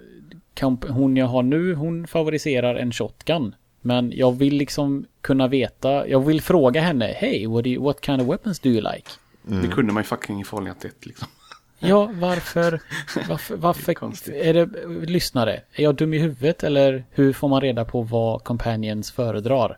[0.89, 3.55] hon jag har nu, hon favoriserar en shotgun.
[3.81, 8.21] Men jag vill liksom kunna veta, jag vill fråga henne, hey, what, you, what kind
[8.21, 9.09] of weapons do you like?
[9.61, 11.27] Det kunde man ju fucking i Fallout 1 liksom.
[11.85, 12.79] Ja, varför,
[13.29, 14.35] varför, varför konstigt.
[14.35, 18.43] är det, lyssnare, är jag dum i huvudet eller hur får man reda på vad
[18.43, 19.77] companions föredrar?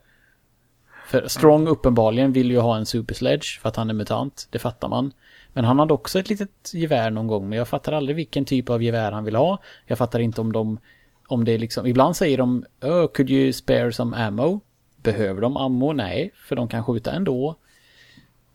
[1.08, 4.60] För Strong uppenbarligen vill ju ha en Super Sledge för att han är mutant, det
[4.60, 5.14] fattar man.
[5.54, 8.70] Men han hade också ett litet gevär någon gång, men jag fattar aldrig vilken typ
[8.70, 9.58] av gevär han vill ha.
[9.86, 10.80] Jag fattar inte om de,
[11.28, 14.60] om det är liksom, ibland säger de, oh, could you spare some ammo?
[14.98, 15.94] Behöver de ammo?
[15.94, 17.56] Nej, för de kan skjuta ändå.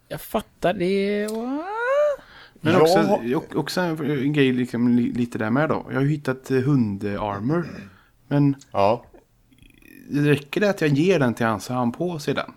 [0.09, 1.29] Jag fattar det.
[2.61, 5.87] Men Jag också, en grej liksom, li- lite där med då.
[5.89, 7.67] Jag har ju hittat eh, hundarmor.
[8.29, 9.05] Men Ja.
[10.11, 12.53] räcker det att jag ger den till han så har han på sig den?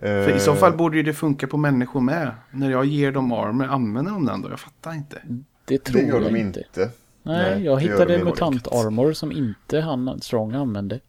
[0.00, 2.30] För Eh, i så fall borde ju det funka på människor med.
[2.50, 4.50] När jag ger dem armor, använder de den då?
[4.50, 5.22] Jag fattar inte.
[5.64, 6.60] Det tror Det gör jag de inte.
[6.60, 6.90] inte.
[7.22, 8.70] Nej, Nej, jag hittade de mutant inte.
[8.70, 11.00] armor som inte han Strong använde.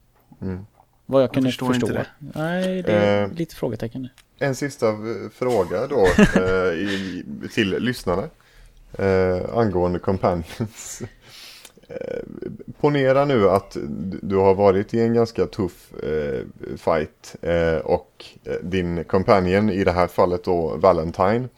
[0.41, 0.65] Mm.
[1.05, 1.87] Vad jag kunde förstår förstå.
[1.87, 2.07] inte det.
[2.35, 3.31] Nej, det är Eh.
[3.33, 4.07] lite frågetecken.
[4.39, 7.23] En sista eh, fråga då eh, i,
[7.53, 8.29] till lyssnarna.
[8.93, 11.01] Eh, angående companions.
[11.89, 12.19] Eh,
[12.79, 13.77] ponera nu att
[14.21, 16.41] du- har varit i en ganska tuff eh,
[16.77, 18.25] fight eh, och
[18.61, 21.49] din companion, i det här fallet då Valentine,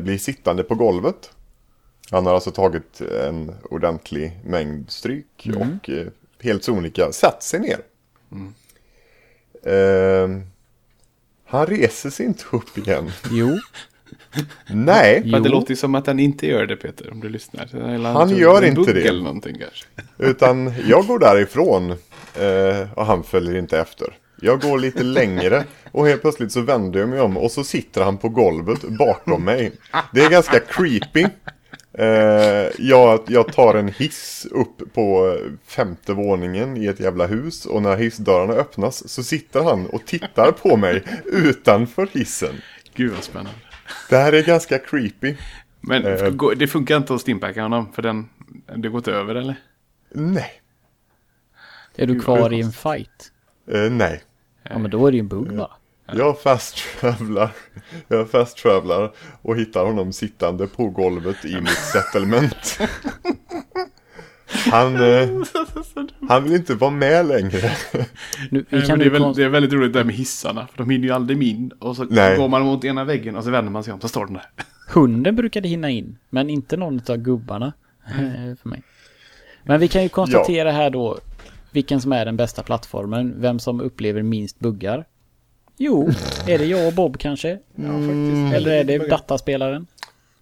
[0.00, 1.30] blir sittande på golvet.
[2.10, 6.06] Han har alltså tagit en ordentlig mängd stryk och eh,
[6.40, 7.80] helt sonika satt sig ner.
[9.72, 10.28] Eh,
[11.46, 13.10] han reser sig inte upp igen.
[13.30, 13.58] Jo,
[14.70, 15.30] Nej, Jo.
[15.30, 17.76] Men det låter ju som att han inte gör det Peter, om du lyssnar.
[17.94, 19.02] Eller Han tror gör en inte det.
[19.02, 19.86] Eller någonting kanske.
[20.18, 24.16] utan jag går därifrån eh, och han följer inte efter.
[24.40, 28.04] Jag går lite längre och helt plötsligt så vänder jag mig om och så sitter
[28.04, 29.72] han på golvet bakom mig.
[30.12, 31.26] Det är ganska creepy.
[31.98, 37.82] Eh, jag, jag tar en hiss upp på femte våningen i ett jävla hus och
[37.82, 42.54] när hissdörrarna öppnas så sitter han och tittar på mig utanför hissen.
[42.94, 43.58] Gud vad spännande.
[44.10, 45.36] Det här är ganska creepy.
[45.80, 46.32] Men Eh.
[46.56, 48.28] det funkar inte att stimpacka honom, för den,
[48.76, 49.54] det gått över eller?
[50.14, 50.50] Nej,
[51.96, 53.32] är du kvar i en fight?
[53.72, 54.22] eh, nej.
[54.62, 55.70] Ja, men då är det ju en bugg va?
[56.12, 57.50] Jag fast travelar.
[58.08, 62.78] Jag fast travelar och hittar honom sittande på golvet i mitt settlement.
[64.70, 65.28] Han, eh,
[66.28, 67.70] han vill inte vara med längre.
[68.50, 70.66] Nu, det, är väl, det är väldigt roligt det där med hissarna.
[70.66, 71.72] För de hinner ju aldrig in.
[71.78, 72.36] Och så Nej.
[72.38, 74.00] går man mot ena väggen och så vänder man sig om.
[74.00, 74.46] Så står den där.
[74.88, 77.72] Hunden brukade hinna in, men inte någon av gubbarna.
[78.06, 78.82] eh, För mig.
[79.64, 81.18] Men vi kan ju konstatera här då
[81.72, 85.04] vilken som är den bästa plattformen, vem som upplever minst buggar.
[85.76, 86.08] Jo,
[86.48, 87.48] är det jag och Bob kanske?
[87.74, 88.54] Ja, faktiskt.
[88.54, 89.86] Eller är det dataspelaren?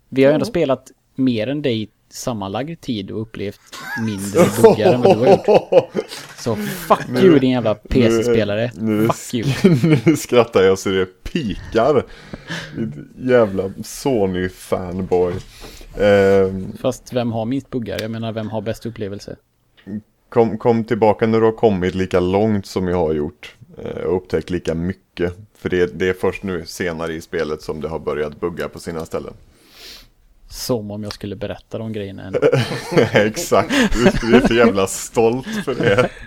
[0.08, 3.60] Vi har ju ändå spelat mer än dig sammanlagd tid och upplevt
[4.06, 5.92] mindre buggar än vad du har gjort.
[6.38, 8.70] Så fuck you din jävla PC-spelare.
[8.74, 9.76] Nu, Fuck you.
[10.06, 12.04] nu skrattar jag så det pikar.
[13.18, 15.32] Jävla Sony-fanboy.
[15.96, 17.98] Eh, Fast vem har minst buggar?
[18.00, 19.36] Jag menar, vem har bäst upplevelse?
[20.28, 23.56] kom, kom tillbaka när du har kommit lika långt som jag har gjort.
[23.78, 25.01] eh, Och upptäckt lika mycket.
[25.58, 28.78] För det, det är först nu senare i spelet som det har börjat bugga på
[28.80, 29.34] sina ställen.
[30.50, 32.38] Som om jag skulle berätta de grejerna ändå.
[33.12, 33.70] Exakt,
[34.20, 36.10] du är så jävla stolt för det.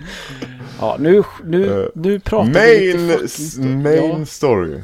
[0.80, 3.84] Ja, nu, nu, Eh, nu pratar vi lite Main, fucking s- stund.
[3.84, 4.26] main Ja, Ja.
[4.26, 4.82] story.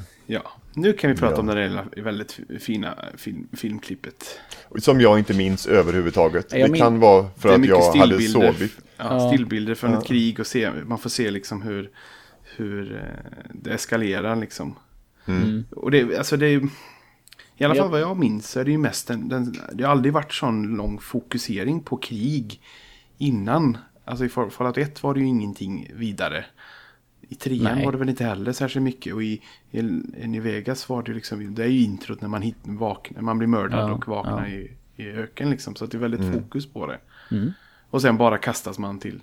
[0.73, 1.39] Nu kan vi prata Ja.
[1.39, 4.39] om det där väldigt fina film, filmklippet.
[4.79, 6.45] Som jag inte minns överhuvudtaget.
[6.51, 8.53] Jag det min- kan vara för Det är att mycket jag hade stillbilder.
[8.53, 8.71] sovit.
[8.97, 9.29] Ja, Ja.
[9.33, 9.97] Stillbilder från Ja.
[9.99, 11.89] ett krig och se, man får se liksom hur,
[12.55, 14.75] hur eh, det eskalerar liksom.
[15.25, 15.63] Mm.
[15.71, 16.61] Och det, alltså det är,
[17.57, 17.81] I alla Ja.
[17.83, 20.33] fall vad jag minns så är det ju mest den, den, det har aldrig varit
[20.33, 22.61] sån lång fokusering på krig
[23.17, 23.77] innan.
[24.05, 26.45] Alltså i Fall- Fallout 1 var det ju ingenting vidare.
[27.21, 27.85] I trean Nej.
[27.85, 29.41] var det väl inte heller särskilt mycket och i,
[29.71, 29.79] i,
[30.35, 33.37] i Vegas var det ju liksom, det är ju introt när man, hit, vaknar, man
[33.37, 34.53] blir mördad Ja, och vaknar ja.
[34.55, 35.75] i, i öken liksom.
[35.75, 36.99] Så att det är väldigt fokus på det.
[37.31, 37.51] Mm.
[37.89, 39.19] Och sen bara kastas man till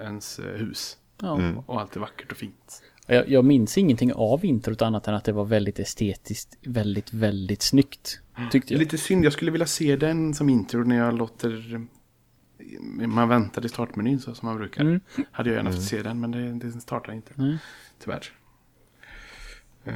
[0.00, 0.96] ens eh, hus.
[1.22, 1.38] Ja.
[1.38, 1.58] Mm.
[1.58, 2.82] Och allt är vackert och fint.
[3.06, 7.62] Jag, jag minns ingenting av introt annat än att det var väldigt estetiskt, väldigt, väldigt
[7.62, 8.20] snyggt.
[8.50, 8.78] Tyckte jag.
[8.78, 11.86] lite synd, jag skulle vilja se den som intro när jag låter...
[13.06, 14.82] Man väntar i startmenyn så som man brukar.
[14.82, 15.00] Mm.
[15.30, 17.34] Hade jag gärna fått se den men det, det startar inte.
[17.38, 17.56] Mm.
[18.04, 18.24] Tyvärr.
[19.84, 19.94] Eh,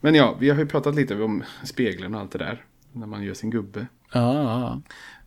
[0.00, 2.64] Men ja, vi har ju pratat lite om spegeln och allt det där.
[2.92, 3.86] När man gör sin gubbe.
[4.12, 4.80] Ja.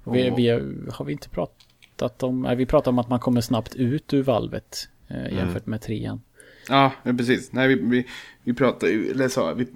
[0.03, 2.41] Vi, vi har, har vi inte pratat om...
[2.41, 6.21] Nej, vi pratar om att man kommer snabbt ut ur valvet eh, jämfört med trean.
[6.69, 7.51] Ja, ja, precis.
[7.51, 8.07] Nej, vi, vi,
[8.43, 9.67] vi pratar eller så, vi,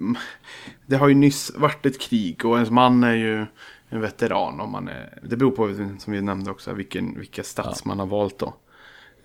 [0.86, 3.46] det har ju nyss varit ett krig och ens man är ju
[3.88, 4.60] en veteran.
[4.60, 8.06] Om man är, det beror på, som vi nämnde också, vilken, vilka stats man har
[8.06, 8.54] valt då.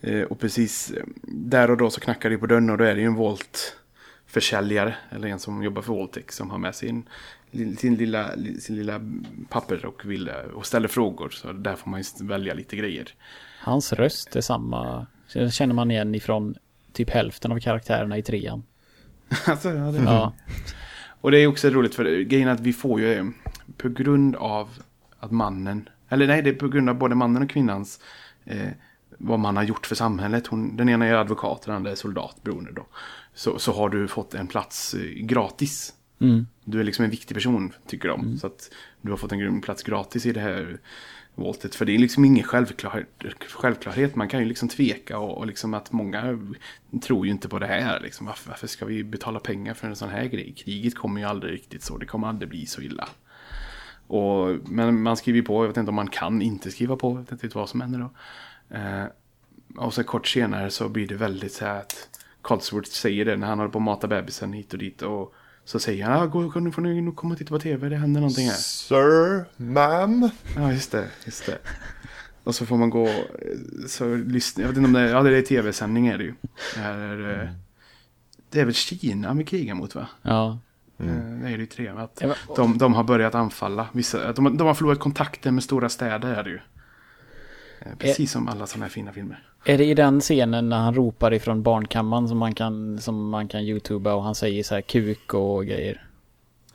[0.01, 2.95] Eh, och precis eh, där och då så knackar det på dörren och då är
[2.95, 4.95] det ju en Volt-försäljare.
[5.09, 7.09] Eller en som jobbar för Voltec som har med sin,
[7.77, 9.01] sin, lilla, sin lilla
[9.49, 11.29] papper och, vill, och ställer frågor.
[11.29, 13.13] Så där får man ju välja lite grejer.
[13.59, 15.07] Hans röst är samma...
[15.51, 16.55] Känner man igen ifrån
[16.93, 18.63] typ hälften av karaktärerna i trean.
[19.45, 20.03] alltså, ja, det...
[20.03, 20.33] Ja.
[21.21, 23.31] Och det är också roligt för grejen är att vi får ju
[23.77, 24.69] på grund av
[25.19, 27.99] att mannen, eller nej det är på grund av både mannen och kvinnans
[28.45, 28.69] eh,
[29.17, 30.47] vad man har gjort för samhället.
[30.47, 32.85] Hon, den ena är advokat, den andra är soldat beroende då.
[33.33, 35.93] Så, så har du fått en plats eh, gratis.
[36.19, 36.47] Mm.
[36.63, 38.37] Du är liksom en viktig person tycker de.
[38.37, 38.69] Så att
[39.01, 40.79] du har fått en plats gratis i det här
[41.35, 41.75] voltet.
[41.75, 43.05] För det är liksom ingen självklar,
[43.49, 44.15] självklarhet.
[44.15, 46.39] Man kan ju liksom tveka och, och liksom att många
[47.01, 47.99] tror ju inte på det här.
[47.99, 48.25] Liksom.
[48.25, 50.53] Varför, varför ska vi betala pengar för en sån här grej?
[50.57, 51.97] Kriget kommer ju aldrig riktigt så.
[51.97, 53.09] Det kommer aldrig bli så illa.
[54.07, 57.09] Och, men man skriver ju på, jag vet inte om man kan inte skriva på,
[57.09, 58.11] jag vet inte vad som händer då.
[58.75, 59.05] Eh,
[59.77, 62.09] och så kort senare så blir det väldigt så här att
[62.41, 65.01] Coldsworth säger det när han håller på att mata bebisen hit och dit.
[65.01, 65.33] Och
[65.65, 67.95] så säger han, ah, gå, nu får ni nog komma och titta på tv, det
[67.95, 68.55] händer någonting här.
[68.55, 70.29] Sir, ma'am.
[70.55, 71.57] Ja, just det, just det.
[72.43, 73.09] Och så får man gå,
[73.87, 76.33] så lyssna, jag vet inte om det är, ja det är tv-sändning är det ju.
[76.75, 77.49] Det, här är, eh,
[78.49, 80.07] det är väl Kina vi krigar mot va?
[80.21, 80.59] Ja.
[80.99, 81.87] Eh, Det är det ju tre.
[81.87, 83.87] Att Ja, men- de, de har börjat anfalla.
[83.91, 86.59] Vissa, att de, de har förlorat kontakten med stora städer är det ju.
[87.85, 89.43] Eh, Precis som alla sådana här fina filmer.
[89.65, 93.47] Är det i den scenen när han ropar ifrån barnkammaren som man kan, som man
[93.47, 96.07] kan youtuba och han säger så här kuk och grejer?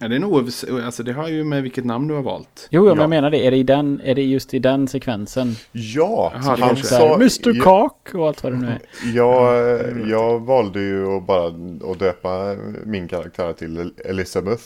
[0.01, 0.49] Ja, det är nog,
[0.85, 2.69] alltså det har ju med vilket namn du har valt.
[2.71, 2.89] Jo, ja.
[2.89, 3.03] men Ja.
[3.03, 3.47] jag menar det.
[3.47, 5.55] Är det, i den, är det just i den sekvensen?
[5.73, 7.15] Ja, det han här, sa...
[7.15, 8.81] Mr Cock och allt vad det nu är.
[9.15, 11.47] Jag, jag valde ju att bara
[11.93, 14.65] att döpa min karaktär till Elizabeth.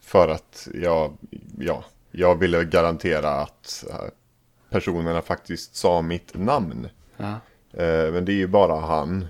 [0.00, 1.12] För att jag,
[1.58, 3.84] ja, jag ville garantera att
[4.70, 6.88] personerna faktiskt sa mitt namn.
[7.16, 7.30] Ja.
[7.82, 9.26] Eh, Men det är ju bara han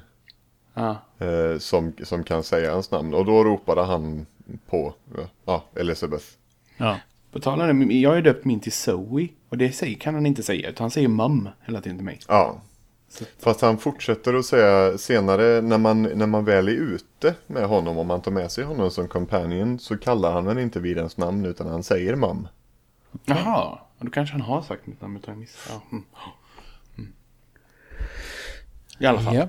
[0.74, 0.97] Ja.
[1.18, 3.14] eh, som, som kan säga hans namn.
[3.14, 4.26] Och då ropade han
[4.70, 4.95] på
[5.45, 6.24] ja, Elizabeth.
[6.76, 6.97] Ja.
[7.32, 9.28] På tal om jag har ju döpt min till Zoe.
[9.49, 12.20] Och det säger, kan han inte säga, utan han säger mum hela tiden till mig.
[12.28, 12.61] Ja.
[13.09, 17.64] Så- Fast han fortsätter att säga senare när man, när man väl är ute med
[17.68, 20.97] honom, om man tar med sig honom som companion, så kallar han den inte vid
[20.97, 22.49] ens namn utan han säger mam.
[23.24, 25.74] Jaha, och då kanske han har sagt mitt namn utan missade.
[25.74, 25.82] Ja.
[25.92, 26.05] Mm.
[26.98, 27.12] Mm.
[28.98, 29.34] I alla fall.
[29.34, 29.48] Ja.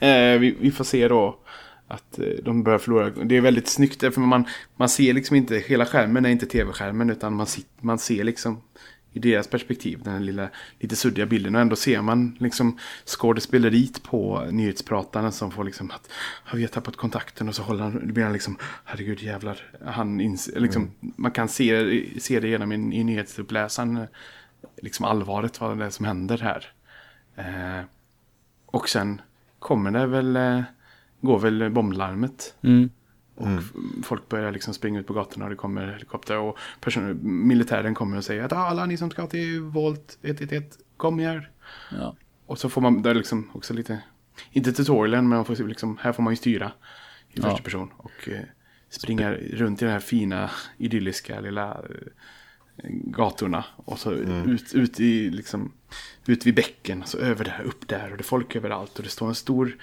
[0.06, 1.38] Eh, vi, vi får se då
[1.88, 3.10] att eh, de börjar förlora.
[3.10, 4.44] Det är väldigt snyggt för man,
[4.76, 8.62] man ser liksom inte hela skärmen, är inte tv-skärmen utan man, sit, man ser liksom
[9.12, 10.48] i deras perspektiv den här lilla
[10.78, 16.10] lite suddiga bilden och ändå ser man liksom skådespeleriet på nyhetsprataren som får liksom att
[16.46, 19.62] "Ja, vi har tappat kontakten och så håller han, då blir han liksom herregud jävlar.
[19.86, 24.06] Han ins, liksom, Man kan se, se det genom i, i nyhetsuppläsaren
[24.82, 26.72] liksom allvaret vad det är som händer här.
[27.36, 27.84] Eh,
[28.66, 29.20] och sen
[29.58, 30.62] kommer det väl, eh,
[31.20, 32.54] går väl bomblarmet.
[32.62, 32.90] Mm.
[33.40, 33.72] Och f-
[34.02, 36.36] folk börjar liksom springa ut på gatorna och det kommer helikopter.
[36.38, 36.58] Och
[37.22, 40.66] militären kommer och säger att "Ah, alla ni som ska till Volt 111,
[40.96, 41.50] kom här.
[41.90, 42.16] Ja.
[42.46, 44.02] Och så får man, det är liksom också lite,
[44.52, 46.72] inte tutorialen men man får liksom, här får man ju styra
[47.28, 47.42] i Ja.
[47.42, 47.90] första person.
[47.96, 48.40] Och eh,
[48.88, 53.64] springa runt i de här fina, idylliska lilla eh, gatorna.
[53.76, 55.72] Och så ut, ut i liksom,
[56.26, 58.96] ut vid bäcken, så över där, upp där och det är folk överallt.
[58.98, 59.76] Och det står en stor,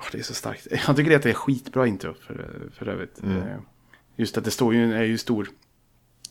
[0.00, 0.66] åh, det är så starkt.
[0.86, 3.20] Jag tycker att det är skitbra intro för, för övrigt.
[3.24, 3.56] Eh,
[4.16, 5.48] Just att det står ju, är ju stor,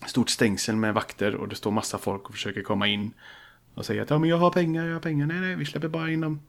[0.06, 3.12] stort stängsel med vakter och det står massa folk och försöker komma in.
[3.74, 5.26] Och säger att ja, men jag har pengar, jag har pengar.
[5.26, 6.40] Nej, nej, vi släpper bara in dem.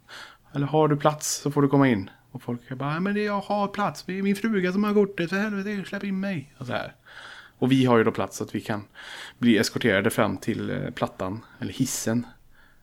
[0.55, 2.09] Eller har du plats så får du komma in.
[2.31, 4.03] Och folk är bara, "Nej, men det- jag har plats.
[4.03, 5.29] Det är min fruga som har kortet.
[5.29, 6.53] För helvete, släpp in mig.
[6.57, 6.95] Och så här.
[7.57, 8.83] Och vi har ju då plats så att vi kan
[9.37, 12.25] bli eskorterade fram till eh, plattan, eller hissen.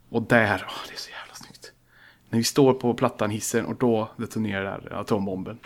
[0.08, 1.27] Och där, åh, det är så jävla.
[2.30, 5.58] När vi står på plattan, hissen, och då detonerar atombomben.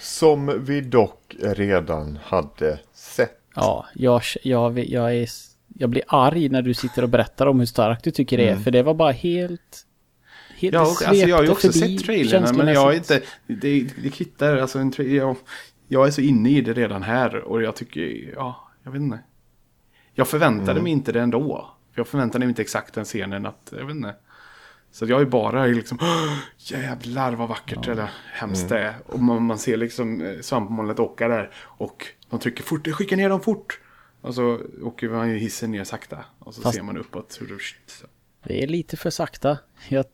[0.00, 3.38] Som vi dock redan hade sett.
[3.54, 5.28] Ja, jag, jag, jag, är,
[5.68, 8.56] jag blir arg när du sitter och berättar om hur starkt du tycker det är.
[8.56, 9.86] För det var bara helt...
[10.56, 13.20] helt Ja, och, alltså, jag har ju också sett trailern, men jag är inte...
[13.46, 15.36] Det, det kvittar, alltså en tra- jag,
[15.88, 19.18] jag är så inne i det redan här och jag tycker, ja, jag vet inte.
[20.14, 21.70] Jag förväntade mig inte det ändå.
[21.94, 24.14] Jag förväntade mig inte exakt den scenen att, jag vet inte.
[24.92, 28.94] Så att jag är bara liksom, "Åh, jävlar vad vackert eller hemskt det är.
[29.06, 31.50] Och man, man ser liksom eh, svampmolnet åka där.
[31.56, 33.80] Och de trycker fort, skicka ner dem fort.
[34.20, 36.24] Och så åker man ju hissen ner sakta.
[36.38, 37.38] Och så Fast- ser man uppåt.
[37.40, 38.06] det- så.
[38.44, 39.58] Det är lite för sakta.
[39.88, 40.04] Jag,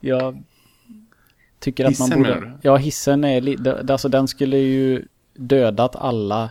[0.00, 0.42] jag
[1.58, 2.40] tycker att Hissen man borde...
[2.40, 3.86] menar Ja, hissen är lite...
[3.88, 5.04] Alltså den skulle ju
[5.34, 6.50] dödat alla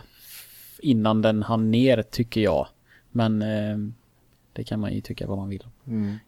[0.78, 2.68] innan den hann ner, tycker jag.
[3.10, 3.76] Men eh,
[4.56, 5.66] det kan man ju tycka vad man vill.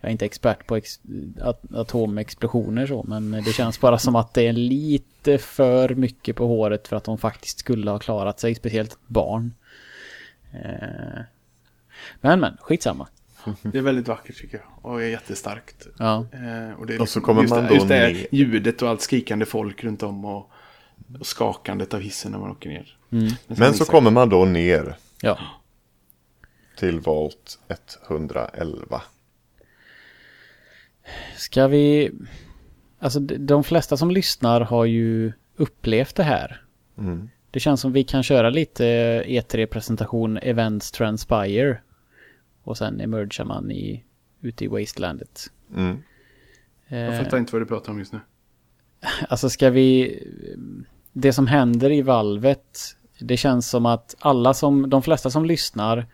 [0.00, 1.00] Jag är inte expert på ex
[1.40, 6.46] at atomexplosioner så, men det känns bara som att det är lite för mycket på
[6.46, 9.54] håret för att de faktiskt skulle ha klarat sig, speciellt barn.
[10.52, 11.20] Eh,
[12.20, 13.08] men men, skitsamma.
[13.62, 14.92] Det är väldigt vackert tycker jag.
[14.92, 15.86] Och är jättestarkt.
[15.98, 16.26] Ja.
[16.32, 18.26] Eh, och, det är Och så kommer just man då just det ner.
[18.30, 20.24] ljudet och allt skrikande folk runt om.
[20.24, 20.50] Och,
[21.20, 22.96] och skakandet av hissen när man åker ner.
[23.12, 23.32] Mm.
[23.46, 25.38] Men så kommer man då ner Ja.
[26.78, 27.58] Till volt
[28.08, 29.02] 111.
[31.36, 32.10] Ska vi...
[32.98, 36.62] Alltså de- flesta som lyssnar har ju upplevt det här.
[36.98, 37.28] Mm.
[37.50, 38.84] Det känns som vi kan köra lite
[39.26, 41.80] E3-presentation, Events Transpire.
[42.62, 44.04] Och sen emergar man i,
[44.40, 45.50] ute i Wastelandet.
[45.76, 46.02] Mm.
[46.88, 48.20] Jag Eh, fattar inte vad du pratar om just nu.
[49.28, 50.18] Alltså ska vi...
[51.12, 56.06] Det som händer i valvet, det känns som att alla som, de flesta som lyssnar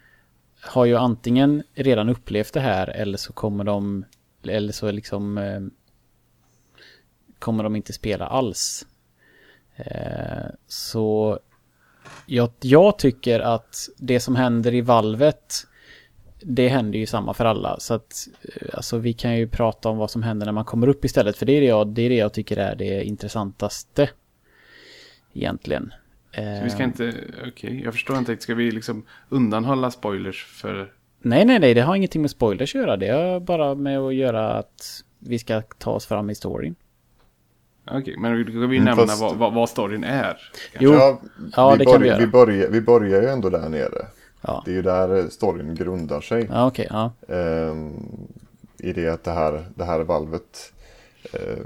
[0.64, 4.04] har ju antingen redan upplevt det här eller så kommer de,
[4.42, 5.60] eller så liksom eh,
[7.38, 8.86] kommer de inte spela alls.
[9.76, 11.38] Eh, så
[12.26, 15.66] jag, jag tycker att det som händer i valvet
[16.44, 17.80] det händer ju samma för alla.
[17.80, 20.88] Så att eh, alltså, vi kan ju prata om vad som händer när man kommer
[20.88, 21.36] upp istället.
[21.36, 24.10] För det är det jag, det är det jag tycker är det intressantaste.
[25.32, 25.92] Egentligen.
[26.35, 27.12] Så vi ska Eh, inte,
[27.49, 28.37] okej, jag förstår inte.
[28.37, 30.93] Ska vi liksom undanhålla spoilers för...
[31.22, 32.97] Nej, nej, nej, det har ingenting med spoilers att göra.
[32.97, 36.74] Det har bara med att göra att vi ska ta oss fram i storyn.
[37.91, 40.37] Okej, men vi ska vi Mm, nämna fast- vad, vad, vad storyn är?
[40.78, 41.20] Jo, Ja,
[41.57, 42.18] ja, vi, det kan vi börjar, göra.
[42.18, 44.07] vi, börjar, vi börjar ju ändå där nere.
[44.41, 46.47] Ja, Det är ju där storyn grundar sig.
[46.51, 47.12] ja okej, ja.
[47.28, 47.93] Ehm,
[48.78, 50.72] I det att det här, det här valvet
[51.32, 51.59] eh,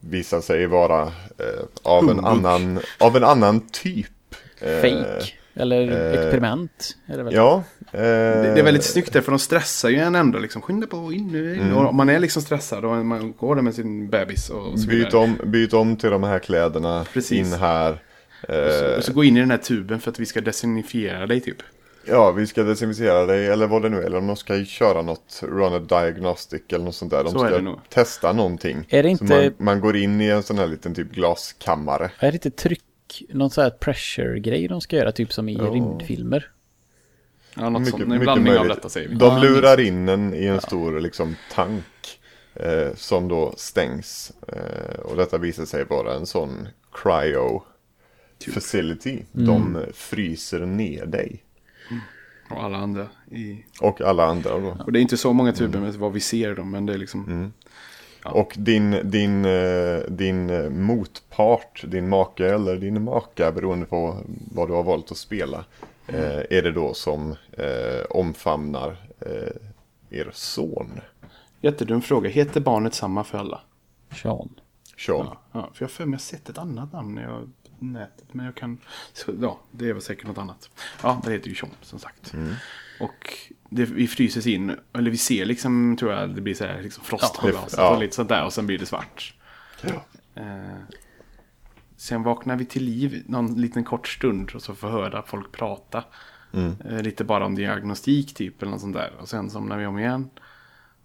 [0.00, 4.06] visar sig vara eh, av, en annan, av en annan typ.
[4.60, 5.32] Eh, Fake.
[5.54, 6.96] Eller eh, experiment.
[7.06, 7.34] Är det väl?
[7.34, 7.62] Ja.
[7.92, 10.38] eh, Det, det är väldigt snyggt där, för de stressar ju en ändå.
[10.38, 11.54] Liksom, Skynda på, in nu.
[11.54, 11.76] Mm.
[11.76, 15.14] Och man är liksom stressad och man går där med sin bebis och så Byt
[15.14, 17.06] om, byt om till de här kläderna.
[17.12, 17.38] Precis.
[17.38, 17.92] In här.
[17.92, 17.98] Och
[18.48, 21.26] så, Eh, och så gå in i den här tuben för att vi ska designifiera
[21.26, 21.56] dig typ.
[22.08, 24.02] Ja, vi ska desinficera dig eller vad det nu är.
[24.02, 27.24] Eller om de ska köra något run a diagnostic eller något sånt där.
[27.24, 27.78] De Så är det ska nog.
[27.88, 28.86] testa någonting.
[28.88, 29.24] Är det inte-
[29.58, 32.10] man, man går in i en sån här liten typ glaskammare.
[32.18, 32.82] Är det inte tryck,
[33.28, 35.64] någon sån här pressure-grej de ska göra, typ som i Ja.
[35.64, 36.50] rymdfilmer?
[37.54, 38.02] Ja, något Mycket- sånt.
[38.02, 38.76] En mycket blandning av möjligt.
[38.76, 39.14] detta säger vi.
[39.14, 41.84] De Ja, lurar in en i en stor liksom, tank.
[42.54, 44.32] Eh, som då stängs.
[44.48, 47.62] Eh, och detta visar sig vara en sån cryo
[48.54, 49.22] facility.
[49.32, 51.42] De fryser ner dig.
[52.50, 53.06] Och alla andra.
[53.30, 53.64] I...
[53.80, 54.76] Och alla andra då.
[54.84, 56.98] Och det är inte så många tuber med vad vi ser dem, men det är
[56.98, 57.24] liksom...
[57.24, 57.52] Mm.
[58.24, 58.30] Ja.
[58.30, 64.16] Och din, din, eh, din eh, motpart, din make eller din maka beroende på
[64.52, 65.64] vad du har valt att spela.
[66.06, 71.00] Eh, är det då som eh, omfamnar eh, er son,
[71.60, 72.30] Jättedum fråga.
[72.30, 73.60] Heter barnet samma för alla?
[74.22, 74.60] Sean.
[74.98, 75.26] Sean.
[75.26, 78.34] Ja, ja, för jag har för mig jag sett ett annat namn när jag nätet.
[78.34, 78.78] Men jag kan...
[79.12, 80.70] Så, ja, det är väl säkert något annat.
[81.02, 82.34] Ja, det heter ju Sean som sagt.
[83.00, 83.38] Och
[83.70, 84.76] det, vi fryses in.
[84.92, 87.78] Eller vi ser liksom, tror jag, det blir så här liksom frost på Ja, glaset
[87.78, 87.94] ja.
[87.94, 88.44] och lite sånt där.
[88.44, 89.34] Och sen blir det svart.
[90.34, 90.44] Eh,
[91.96, 96.04] sen vaknar vi till liv någon liten kort stund och så får höra folk prata.
[96.84, 99.12] Eh, lite bara om diagnostik typ eller något sånt där.
[99.20, 100.30] Och sen somnar vi om igen.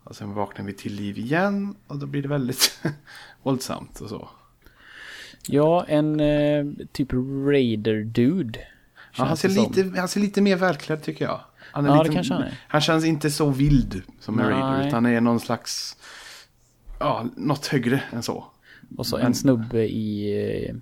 [0.04, 2.84] Och sen vaknar vi till liv igen och då blir det väldigt
[3.44, 4.30] våldsamt och så.
[5.48, 7.14] Ja, en eh, typ
[7.48, 8.60] Raider-dude.
[9.18, 11.42] Ja, han, ser det lite, han ser lite mer välklädd tycker jag.
[11.72, 12.60] Han Ja, det lite, kanske han är.
[12.68, 14.54] Han känns inte så vild som en Nej.
[14.54, 14.88] Raider.
[14.88, 15.98] Utan är någon slags...
[17.00, 18.46] Ja, något högre än så.
[18.98, 20.32] Och så Men- en snubbe i,
[20.70, 20.76] eh,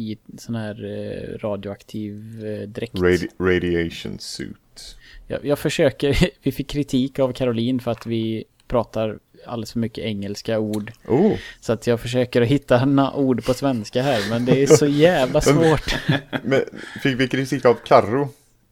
[0.00, 2.94] i sån här eh, radioaktiv eh, dräkt.
[2.94, 4.96] Radi- radiation suit.
[5.26, 10.04] Jag, jag försöker, vi fick kritik av Caroline för att vi pratar alldeles för mycket
[10.04, 10.92] engelska ord.
[11.08, 12.76] Oh, Så att jag försöker att hitta
[13.14, 15.94] ord på svenska här, men det är så jävla svårt.
[16.42, 16.62] men
[17.02, 18.28] fick vi kritik av Karro?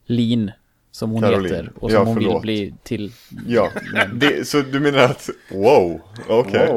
[0.07, 0.51] Lin,
[0.91, 1.55] som hon Caroline.
[1.55, 1.73] heter.
[1.75, 3.13] Och som Ja, hon vill bli till.
[3.47, 3.71] Ja,
[4.15, 6.69] det, så du menar att, wow, okej.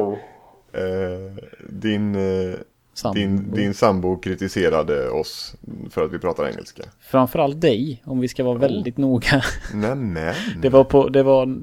[0.72, 2.54] Eh, din, eh,
[2.94, 3.14] Sambo.
[3.14, 5.54] din, din sambo kritiserade oss
[5.90, 6.82] för att vi pratar engelska.
[7.00, 9.42] Framförallt dig, om vi ska vara väldigt noga.
[9.74, 10.34] Nämen.
[10.62, 11.58] Det var på, det var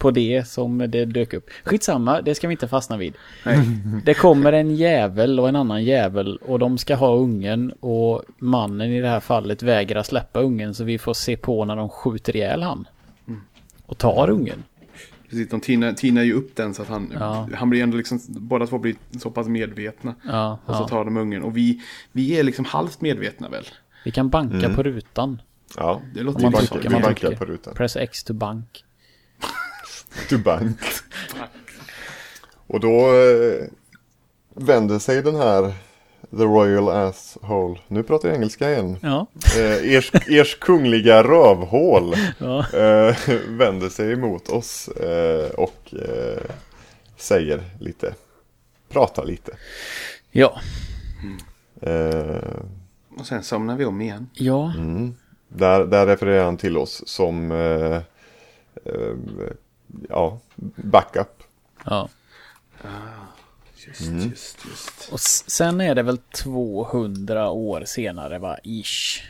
[0.00, 1.50] på det som det dök upp.
[1.64, 3.14] Skitsamma, det ska vi inte fastna vid.
[3.44, 3.58] Nej.
[4.04, 8.90] Det kommer en jävel och en annan jävel och de ska ha ungen och mannen
[8.90, 12.36] i det här fallet vägrar släppa ungen så vi får se på när de skjuter
[12.36, 12.88] ihjäl han.
[13.86, 14.62] Och tar ungen.
[15.30, 17.48] Precis, de tinar, tinar ju upp den så att han, Ja.
[17.54, 20.14] han blir ändå liksom, båda två blir så pass medvetna.
[20.24, 20.88] Ja, Och så ja.
[20.88, 21.42] tar de ungen.
[21.42, 21.80] Och vi,
[22.12, 23.64] vi är liksom halvt medvetna väl?
[24.04, 25.42] Vi kan banka på rutan.
[25.76, 27.74] Ja, Det låter man ju bankar, man bankar på rutan.
[27.74, 28.84] Press X to bank.
[30.28, 30.78] To bank.
[32.66, 33.66] Och då eh,
[34.54, 35.72] vänder sig den här
[36.30, 37.80] The Royal Asshole.
[37.88, 38.96] Nu pratar jag engelska igen.
[39.02, 39.26] Ja.
[39.58, 42.58] Eh, ers, ers kungliga rövhål ja.
[42.58, 43.16] eh,
[43.48, 46.42] vänder sig emot oss eh, och eh,
[47.16, 48.14] säger lite,
[48.88, 49.56] pratar lite.
[50.30, 50.60] Ja.
[51.82, 52.60] Eh,
[53.18, 54.28] Och sen somnar vi om igen.
[54.32, 54.72] Ja.
[54.76, 55.14] mm.
[55.48, 57.96] där, där refererar han till oss som eh,
[58.84, 59.14] eh,
[60.08, 60.38] ja,
[60.76, 61.42] backup.
[61.84, 62.08] ja.
[63.86, 64.28] Just, Mm.
[64.30, 65.12] just, just.
[65.12, 68.58] Och sen är det väl 200 år senare va?
[68.64, 69.22] Ish.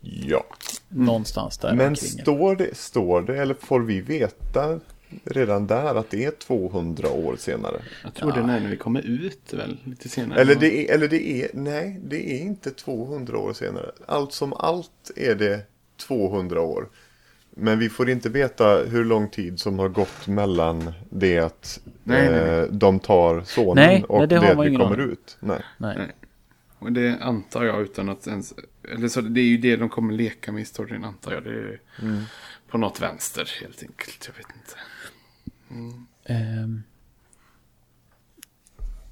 [0.00, 0.44] Ja.
[0.88, 4.80] Någonstans där Men står det, står det eller får vi veta
[5.24, 7.82] redan där att det är 200 år senare?
[8.04, 10.40] Jag tror det är när vi kommer ut väl, lite senare.
[10.40, 13.90] Eller det, är, eller det är, nej det är inte 200 år senare.
[14.06, 15.60] Allt som allt är det
[16.06, 16.88] 200 år.
[17.60, 22.30] Men vi får inte veta hur lång tid som har gått mellan det att Nej,
[22.30, 22.40] nej.
[22.40, 25.36] eh, de tar sonen Nej, och nej, det det man vi kommer ut.
[25.40, 25.60] Nej.
[25.78, 25.94] Nej.
[25.98, 26.12] Nej.
[26.78, 28.54] Och det antar jag utan att ens...
[28.94, 31.44] Eller så det är ju det de kommer leka med i storyn antar jag.
[31.44, 32.22] Det är Mm.
[32.68, 34.30] på något vänster helt enkelt.
[34.30, 34.74] Jag vet inte.
[36.24, 36.82] Ehm.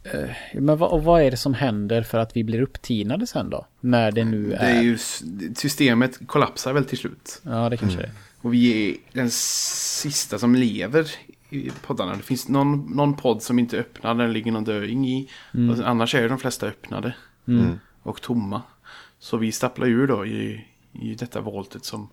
[0.03, 0.30] Eh,
[0.61, 3.66] men vad, och vad är det som händer för att vi blir upptinade sen då?
[3.80, 4.78] När det nu Det är...
[4.78, 4.99] är ju,
[5.57, 7.40] systemet kollapsar väl till slut.
[7.42, 8.11] Ja, det kanske Mm.
[8.11, 8.25] det är.
[8.47, 11.11] Och vi är den sista som lever
[11.51, 12.16] i poddarna.
[12.16, 15.30] Det finns någon, någon podd som inte är öppnad, där det ligger någon döing i.
[15.53, 17.14] Och annars är ju de flesta öppnade.
[17.49, 17.78] Mm.
[18.03, 18.62] Och tomma.
[19.18, 22.09] Så vi stapplar ur då i, i detta voltet som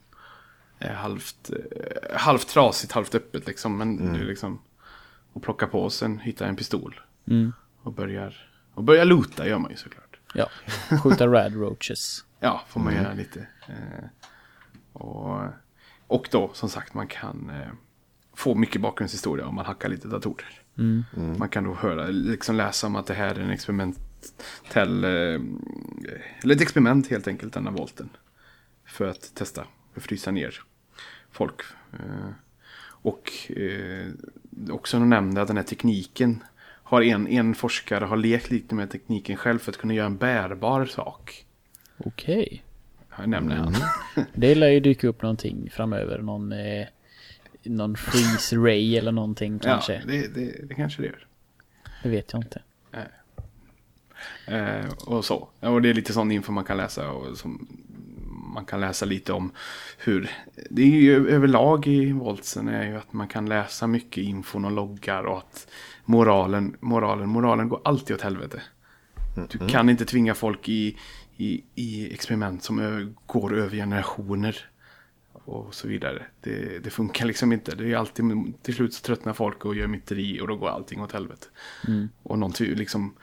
[0.79, 3.77] är halvt, eh, halvt trasigt, halvt öppet liksom.
[3.77, 4.59] Men det är liksom...
[5.33, 6.99] Och plocka på oss en, hitta en pistol.
[7.27, 7.53] Mm.
[7.81, 10.19] Och börjar, och börjar loota gör man ju såklart.
[10.33, 10.49] Ja,
[11.03, 12.25] skjuta rad roaches.
[12.39, 13.47] Ja, får man göra lite.
[13.67, 14.05] Eh,
[14.93, 15.43] och,
[16.13, 17.71] och då, som sagt, man kan eh,
[18.33, 20.61] få mycket bakgrundshistoria om man hackar lite datorer.
[20.77, 21.03] Mm.
[21.37, 25.41] Man kan då höra, liksom läsa om att det här är en experimentell, eh,
[26.43, 28.09] eller ett experiment helt enkelt, denna volten.
[28.85, 30.61] För att testa, att frysa ner
[31.31, 31.61] folk.
[31.93, 32.31] Eh,
[32.85, 34.07] och eh,
[34.69, 36.43] också nämnde att den här tekniken,
[36.83, 40.17] har en, en forskare har lekt lite med tekniken själv för att kunna göra en
[40.17, 41.45] bärbar sak.
[41.97, 42.63] Okej.
[43.25, 43.75] Nämner han.
[44.33, 46.17] Det lär ju dyka upp någonting framöver.
[46.17, 46.87] Någon, eh,
[47.63, 49.93] någon freeze ray eller någonting kanske.
[49.93, 51.27] Ja, det, det, det kanske det gör.
[52.03, 52.61] Det vet jag inte.
[54.47, 55.47] Eh, och så.
[55.59, 57.11] Och det är lite sån info man kan läsa.
[57.11, 57.67] Och som
[58.53, 59.51] man kan läsa lite om
[59.97, 60.31] hur...
[60.69, 64.71] Det är ju överlag i Voltsen är ju att man kan läsa mycket infon och
[64.71, 65.67] loggar och att
[66.05, 68.61] moralen, moralen, moralen går alltid åt helvete.
[69.49, 70.97] Du kan inte tvinga folk i,
[71.37, 74.69] i, i experiment som går över generationer.
[75.45, 76.25] Och så vidare.
[76.41, 77.75] Det, det funkar liksom inte.
[77.75, 81.01] Det är alltid, till slut så tröttnar folk och gör myteri och då går allting
[81.01, 81.47] åt helvete.
[82.23, 83.13] Och någon liksom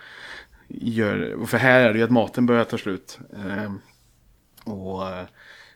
[0.68, 3.18] gör, för här är det ju att maten börjar ta slut.
[3.36, 3.80] Ehm,
[4.64, 5.26] och, eh,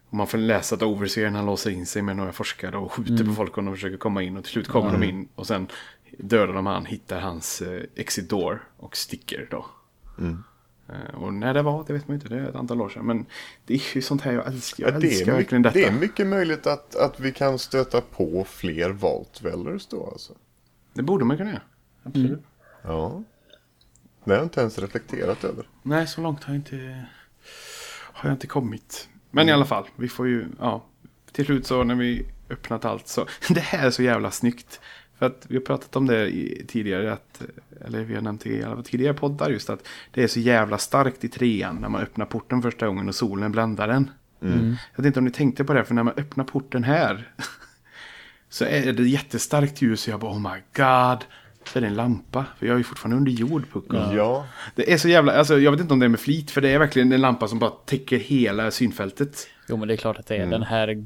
[0.09, 3.25] och man får läsa att Overseer han låser in sig med några forskare och skjuter
[3.25, 4.37] på folk om de försöker komma in.
[4.37, 5.69] Och till slut kommer de in och sen
[6.19, 9.67] dödar de han, hittar hans eh, exit door och sticker då.
[10.89, 13.07] Eh, och när det var, det vet man inte, det är ett antal år sedan.
[13.07, 13.27] Men
[13.67, 14.85] det är ju sånt här jag älskar.
[14.85, 15.91] Jag Ja, det, älskar är verkligen mycket, detta.
[15.91, 20.33] det är mycket möjligt att, att vi kan stöta på fler Vault Dwellers då alltså.
[20.93, 21.63] Det borde man kunna göra.
[22.03, 22.43] Absolut.
[22.83, 23.23] Ja.
[24.25, 25.69] Det har jag inte ens reflekterat över.
[25.83, 27.05] Nej, så långt har jag inte,
[28.13, 29.09] har jag inte kommit.
[29.31, 30.85] Men i alla fall, vi får ju, ja.
[31.33, 34.81] Till slut så när vi öppnat allt så, det här är så jävla snyggt.
[35.25, 37.43] För att vi har pratat om det i, tidigare, att,
[37.85, 40.79] eller vi har nämnt det i alla tidigare poddar just att det är så jävla
[40.79, 44.11] starkt i trean när man öppnar porten första gången och solen bländar den.
[44.97, 47.33] Jag vet inte om ni tänkte på det, för när man öppnar porten här
[48.49, 51.25] så är det jättestarkt ljus och jag bara oh my god.
[51.69, 53.97] Så är det en lampa, för jag är ju fortfarande under jord Pucko.
[53.97, 54.47] Ja.
[54.75, 56.69] Det är så jävla, alltså jag vet inte om det är med flit, för det
[56.69, 59.49] är verkligen en lampa som bara täcker hela synfältet.
[59.69, 60.39] Jo men det är klart att det är.
[60.39, 60.51] Mm.
[60.51, 61.05] Den här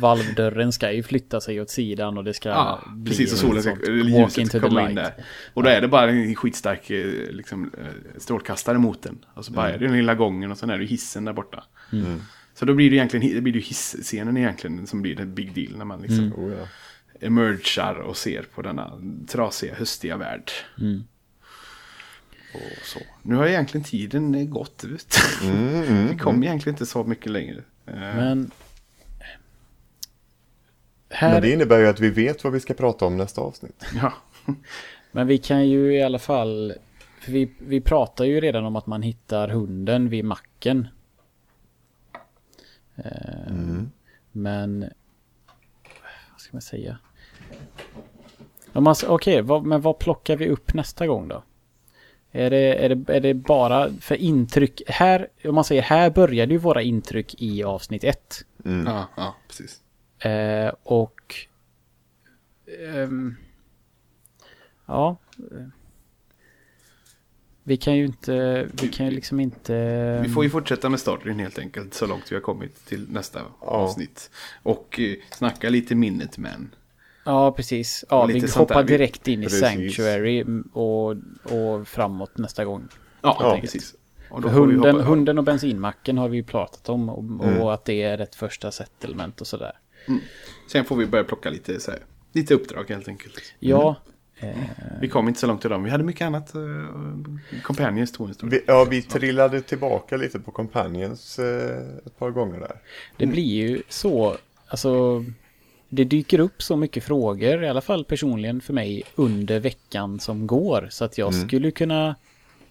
[0.00, 3.62] valvdörren ska ju flytta sig åt sidan och det ska Ja, bli precis, och solen
[3.62, 5.14] ska, walk ljuset into ska the komma in där.
[5.54, 9.18] Och då är det bara en skitstark eh, liksom, eh, strålkastare mot den.
[9.34, 11.64] Och så bara är det den lilla gången och sen är det hissen där borta.
[12.54, 15.78] Så då blir det egentligen, det blir det hisscenen egentligen som blir en big deal
[15.78, 16.66] när man liksom Oh, ja.
[17.20, 20.50] Emergar och ser på denna trasiga, höstiga värld.
[22.54, 22.98] Och så.
[23.22, 25.16] Nu har egentligen tiden gått ut.
[26.10, 27.62] Vi kom egentligen inte så mycket längre.
[27.86, 28.50] Eh, Men...
[31.08, 33.40] Här, Men men, det innebär ju att vi vet vad vi ska prata om nästa
[33.40, 33.84] avsnitt.
[35.12, 36.74] Ja, vi kan ju i alla fall...
[37.26, 40.88] Vi, vi pratar ju redan om att man hittar hunden vid macken.
[42.96, 43.52] Eh,
[44.32, 44.90] Men...
[46.54, 46.98] Man säga?
[48.92, 51.42] S- Okej, vad- men vad plockar vi upp nästa gång då?
[52.32, 54.82] Är det, är, det, är det bara för intryck?
[54.86, 58.44] Här, om man säger här började ju våra intryck i avsnitt ett.
[58.64, 58.86] Mm.
[58.86, 59.80] Ja, ja, precis.
[60.18, 61.34] Eh, och...
[62.94, 63.36] ehm,
[64.86, 65.16] ja.
[67.66, 68.66] Vi kan ju inte...
[68.72, 70.20] Vi kan ju liksom inte...
[70.22, 73.40] Vi får ju fortsätta med storyn helt enkelt så långt vi har kommit till nästa
[73.58, 74.30] avsnitt.
[74.62, 76.74] Och eh, snacka lite Minutemen.
[77.24, 78.04] Ja, precis.
[78.10, 78.58] Ja, Och vi där.
[78.58, 79.60] hoppar direkt in i Precis.
[79.60, 81.10] Sanctuary mm, och,
[81.42, 82.88] och framåt nästa gång.
[83.22, 83.58] Ja, Ja.
[83.60, 83.94] precis.
[84.30, 87.62] Och Hunden, hunden och bensinmacken har vi ju pratat om och, och Mm.
[87.62, 89.72] att det är ett första settlement och sådär.
[90.72, 92.00] Sen får vi börja plocka lite, så här,
[92.32, 93.34] lite uppdrag helt enkelt.
[93.58, 94.12] Ja, eh,
[95.00, 95.84] Vi kom inte så långt i dem.
[95.84, 96.52] Vi hade mycket annat.
[96.56, 96.86] Uh,
[97.62, 98.52] Companions tog en stund.
[98.52, 102.76] Vi, ja, vi trillade tillbaka lite på Companions eh, ett par gånger där.
[103.16, 104.36] det blir ju så,
[104.68, 105.24] alltså
[105.88, 110.46] det dyker upp så mycket frågor, i alla fall personligen för mig, under veckan som
[110.46, 110.88] går.
[110.90, 112.14] Så att jag skulle kunna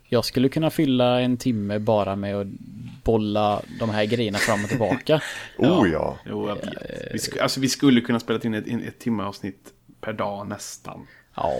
[0.10, 2.48] jag skulle kunna fylla en timme bara med att
[3.04, 5.22] bolla de här grejerna fram och tillbaka.
[5.58, 6.18] Oh ja.
[6.26, 6.56] Jo.
[7.12, 11.08] Vi, sk- alltså, vi skulle kunna spela in ett, ett timme avsnitt per dag nästan.
[11.36, 11.54] Ja,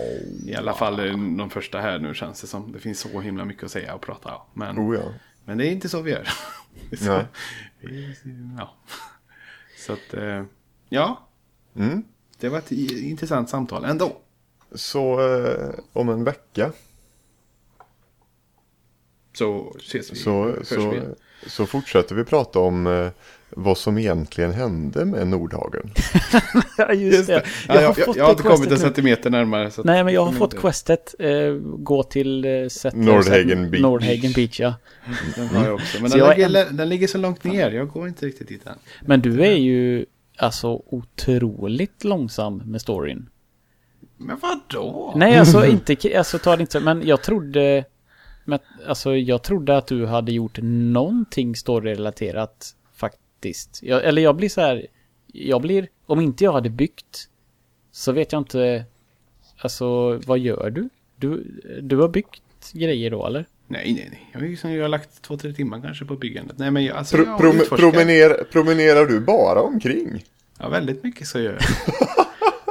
[0.46, 2.72] I alla fall eh, de första här nu känns det som.
[2.72, 4.42] Det finns så himla mycket att säga och prata om.
[4.54, 5.02] Men, Oh ja.
[5.44, 6.28] men det är inte så vi gör.
[6.98, 7.24] Så,
[7.80, 8.14] vi-
[8.58, 8.74] ja.
[9.78, 10.44] Så att, eh,
[10.88, 11.28] ja.
[11.76, 12.02] Mm.
[12.38, 14.16] Det var ett intressant samtal ändå.
[14.74, 16.72] Så eh, om en vecka
[19.32, 20.16] Så ses vi.
[20.16, 21.14] så, vi så, igen.
[21.46, 23.10] så fortsätter vi prata om eh,
[23.56, 25.90] vad som egentligen hände med Nordhagen.
[26.78, 27.44] Ja, just det.
[27.68, 29.70] Ja, jag, jag, fått jag har inte kommit en centimeter närmare.
[29.84, 31.14] Nej, men jag har fått inte- questet.
[31.18, 32.50] Eh, gå till eh,
[32.94, 33.82] Nordhagen Beach.
[33.82, 34.74] Nordhagen Beach, ja.
[35.36, 36.02] Den har jag också.
[36.02, 37.70] Men den, jag ligger, den ligger så långt ner.
[37.70, 38.78] Jag går inte riktigt dit än.
[39.02, 40.06] Men du är ju
[40.38, 43.28] alltså otroligt långsam med storyn.
[44.16, 45.12] Men vadå?
[45.16, 47.84] Nej, alltså inte, alltså ta det inte men jag trodde,
[48.44, 52.74] men, alltså jag trodde att du hade gjort någonting storyrelaterat
[53.44, 53.82] faktiskt.
[53.82, 54.86] Jag, eller jag blir så här,
[55.32, 57.28] jag blir, om inte jag hade byggt,
[57.92, 58.84] så vet jag inte,
[59.58, 60.88] alltså vad gör du?
[61.16, 61.44] Du,
[61.82, 63.46] du har byggt grejer då eller?
[63.68, 64.30] Nej, nej, nej.
[64.32, 66.58] Jag har, ju- jag har lagt två, tre timmar kanske på byggandet.
[66.58, 70.24] Nej, men jag, alltså, Pro, jag prom, promener, promenerar du bara omkring?
[70.58, 71.62] Ja, väldigt mycket så gör jag.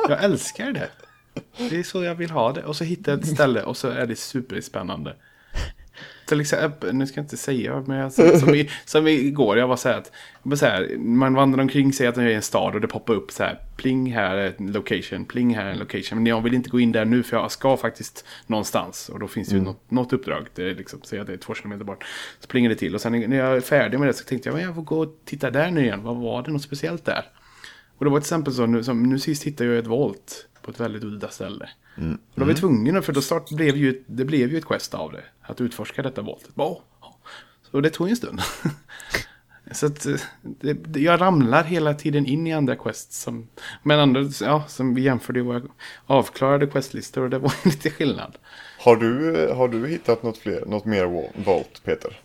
[0.09, 0.89] jag älskar det.
[1.69, 2.63] Det är så jag vill ha det.
[2.63, 5.15] Och så hittar jag ett ställe och så är det superspännande.
[6.33, 9.75] Till exempel, nu ska jag inte säga, men jag, som, i, som igår, jag var
[9.75, 10.11] så här att
[10.43, 12.87] var så här, man vandrar omkring, säger att man är i en stad och det
[12.87, 16.17] poppar upp så här, pling här är en location, pling här är en location.
[16.17, 19.09] Men jag vill inte gå in där nu för jag ska faktiskt någonstans.
[19.09, 21.37] Och då finns det ju något, något uppdrag, det är liksom, säg att det är
[21.37, 22.05] två kilometer bort.
[22.39, 24.55] Så plingar det till och sen när jag är färdig med det så tänkte jag,
[24.55, 27.25] men jag får gå och titta där nu igen, vad var det något speciellt där?
[27.97, 30.71] Och det var till exempel så, nu, som, nu sist hittade jag ett volt på
[30.71, 31.69] ett väldigt udda ställe.
[31.95, 32.01] Och
[32.35, 35.11] då var vi tvungna, för då start, blev ju, det blev ju ett quest av
[35.11, 35.23] det.
[35.41, 36.23] Att utforska detta.
[36.23, 36.77] Bara, åh.
[37.71, 38.41] Så det tog en stund.
[39.71, 43.21] så att eh, det, det, jag ramlar hela tiden in i andra quests.
[43.21, 43.47] Som,
[43.83, 45.61] men andra, ja, som vi jämförde våra
[46.05, 48.37] avklarade questlistor och det var lite skillnad.
[48.79, 51.05] Har du, har du hittat något, fler, något mer
[51.45, 52.19] Volt, Peter?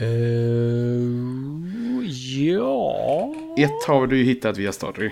[0.00, 2.06] Uh,
[2.46, 3.34] ja.
[3.58, 5.10] Ett har du ju hittat via story.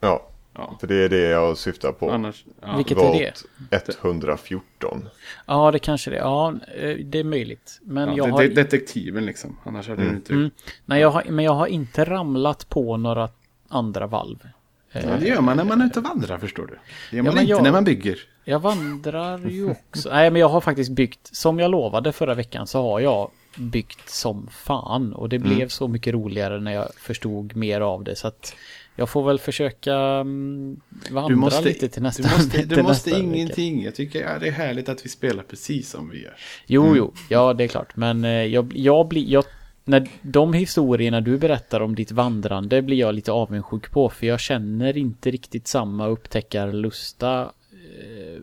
[0.00, 2.10] Ja, Ja, för det är det jag syftar på.
[2.10, 2.44] annars...
[2.60, 2.76] Ja.
[2.76, 3.42] Vilket är det?
[3.70, 5.08] Volt 114.
[5.46, 6.20] Ja, det kanske det är.
[6.20, 7.78] Ja, eh, det är möjligt.
[7.82, 8.42] Men Ja, jag det, har...
[8.42, 9.56] det, detektiven liksom.
[9.64, 10.32] Annars hade du inte...
[10.32, 10.50] Mm.
[10.84, 13.28] Nej, jag har, men jag har inte ramlat på några
[13.68, 14.48] andra valv.
[14.92, 16.78] Ja, det gör man när man är ute och vandrar förstår du.
[17.10, 18.18] Det gör man inte jag- när man bygger.
[18.44, 20.08] Jag vandrar ju också.
[20.10, 24.08] Nej, men jag har faktiskt byggt, som jag lovade förra veckan, så har jag byggt
[24.10, 25.12] som fan.
[25.12, 25.48] Och det Mm.
[25.48, 28.16] blev så mycket roligare när jag förstod mer av det.
[28.16, 28.54] Så att
[28.96, 30.80] jag får väl försöka mm,
[31.10, 33.22] vandra Du måste, lite till nästa du måste, du måste nästa vecka.
[33.22, 33.84] ingenting.
[33.84, 36.34] Jag tycker ja, det är härligt att vi spelar precis som vi gör.
[36.66, 37.96] Jo, jo, ja det är klart.
[37.96, 39.44] Men eh, jag, jag blir, jag,
[39.84, 44.08] när de historierna du berättar om ditt vandrande blir jag lite avundsjuk på.
[44.08, 47.40] För jag känner inte riktigt samma upptäckarlusta.
[47.72, 48.42] eh,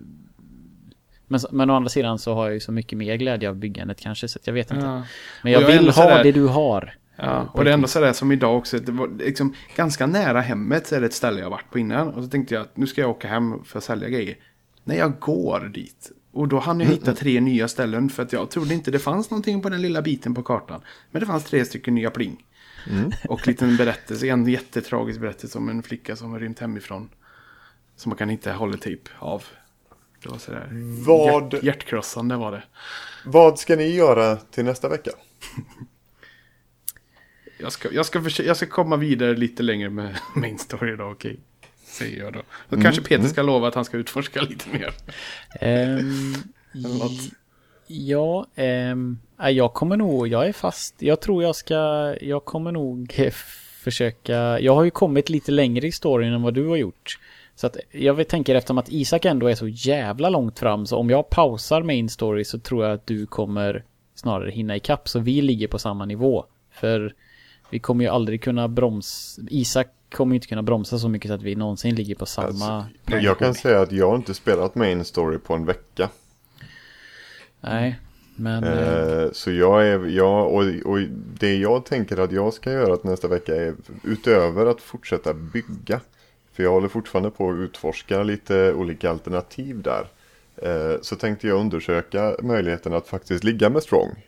[1.27, 3.99] Men, men å andra sidan så har jag ju så mycket mer glädje av byggandet
[3.99, 4.85] kanske, så jag vet inte.
[4.85, 5.03] Ja.
[5.43, 6.93] Men jag jag vill ha sådär- det du har.
[7.17, 8.79] Ja, och det ändå sådär som idag också.
[8.79, 12.07] Det var liksom ganska nära hemmet så är det ett ställe jag varit på innan.
[12.13, 14.37] Och så tänkte jag att nu ska jag åka hem för att sälja grejer.
[14.83, 16.11] När jag går dit.
[16.31, 18.09] Och då hann jag hitta tre nya ställen.
[18.09, 20.81] För att jag trodde inte det fanns någonting på den lilla biten på kartan.
[21.11, 22.45] Men det fanns tre stycken nya pling.
[23.29, 24.27] Och liten berättelse.
[24.27, 27.09] En jättetragisk berättelse om en flicka som har rymt hemifrån.
[27.95, 29.43] Som man kan hitta holotape av.
[30.23, 30.69] Det var sådär.
[31.05, 32.63] Vad- Hjärt, hjärtkrossande var det.
[33.25, 35.11] Vad ska ni göra till nästa vecka?
[37.57, 41.11] Jag ska, jag, ska försöka, jag ska komma vidare lite längre med main story idag,
[41.11, 41.39] okej?
[41.85, 42.41] Säger jag då.
[42.69, 44.93] Då kanske Peter ska lova att han ska utforska lite mer.
[45.59, 47.31] Eller något.
[47.87, 48.45] Ja,
[49.37, 50.95] nej, jag kommer nog, jag är fast.
[51.01, 53.13] Jag tror jag ska, jag kommer nog
[53.83, 57.19] försöka, jag har ju kommit lite längre i storyn än vad du har gjort.
[57.55, 61.09] Så att jag tänker eftersom att Isak ändå är så jävla långt fram så om
[61.09, 63.83] jag pausar main story så tror jag att du kommer
[64.15, 66.45] snarare hinna ikapp så vi ligger på samma nivå.
[66.71, 67.13] För
[67.69, 71.35] vi kommer ju aldrig kunna bromsa, Isak kommer ju inte kunna bromsa så mycket så
[71.35, 74.75] att vi någonsin ligger på samma Alltså, jag kan säga att jag har inte spelat
[74.75, 76.09] main story på en vecka.
[77.61, 77.99] Nej,
[78.35, 78.63] men...
[78.63, 80.99] eh, Eh, så jag är, jag, och, och
[81.39, 86.01] det jag tänker att jag ska göra nästa vecka är utöver att fortsätta bygga.
[86.53, 90.07] För jag håller fortfarande på att utforska lite olika alternativ där.
[90.55, 94.26] Eh, så tänkte jag undersöka möjligheten att faktiskt ligga med Strong.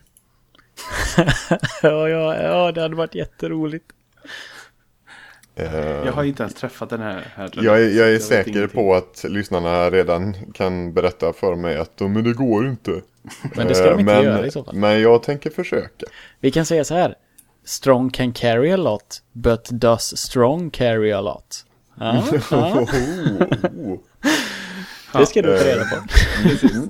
[1.82, 3.86] ja, ja, ja, det hade varit jätteroligt.
[5.56, 5.76] Eh,
[6.06, 7.52] Jag har inte ens träffat den här herren.
[7.66, 12.24] jag är, jag är säker på att lyssnarna redan kan berätta för mig att men
[12.24, 12.92] det går inte.
[13.56, 14.76] Men det ska de Eh, inte men, göra i så fall.
[14.76, 16.06] Men jag tänker försöka.
[16.40, 17.16] Vi kan säga så här.
[17.66, 21.66] Strong can carry a lot, but does strong carry a lot?
[22.00, 22.86] Ja, ja,
[23.64, 24.00] Oh,
[25.14, 25.96] det ska du ta reda på.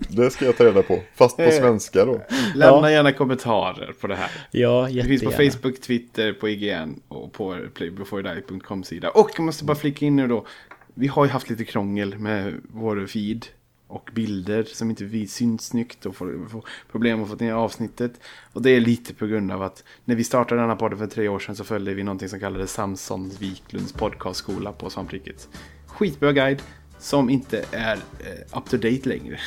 [0.10, 1.00] det ska jag ta reda på.
[1.16, 1.52] Fast på Eh.
[1.60, 2.22] svenska då.
[2.56, 4.32] Lämna gärna kommentarer på det här.
[4.52, 5.52] Ja, Det finns på jättegärna.
[5.62, 9.10] Facebook, Twitter, på IGN och på playbeforedie.com sida.
[9.10, 10.46] Och jag måste bara flika in nu då.
[10.94, 13.46] Vi har ju haft lite krångel med vår feed
[13.88, 18.12] och bilder som inte vi syns snyggt och får, får problem att få ner avsnittet.
[18.54, 21.28] Och det är lite på grund av att när vi startade denna podden för tre
[21.28, 25.48] år sedan så följde vi någonting som kallades Samson Wiklunds podcastskola på Svampriket.
[25.88, 26.62] Skitbra guide
[27.00, 29.40] som inte är eh, up to date längre.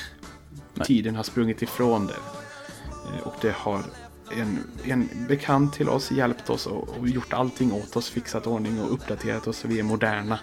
[0.84, 2.12] Tiden har sprungit ifrån det.
[3.14, 3.82] Eh, Och det har
[4.36, 8.80] en, en bekant till oss hjälpt oss och, och gjort allting åt oss, fixat ordning
[8.82, 10.38] och uppdaterat oss så vi är moderna.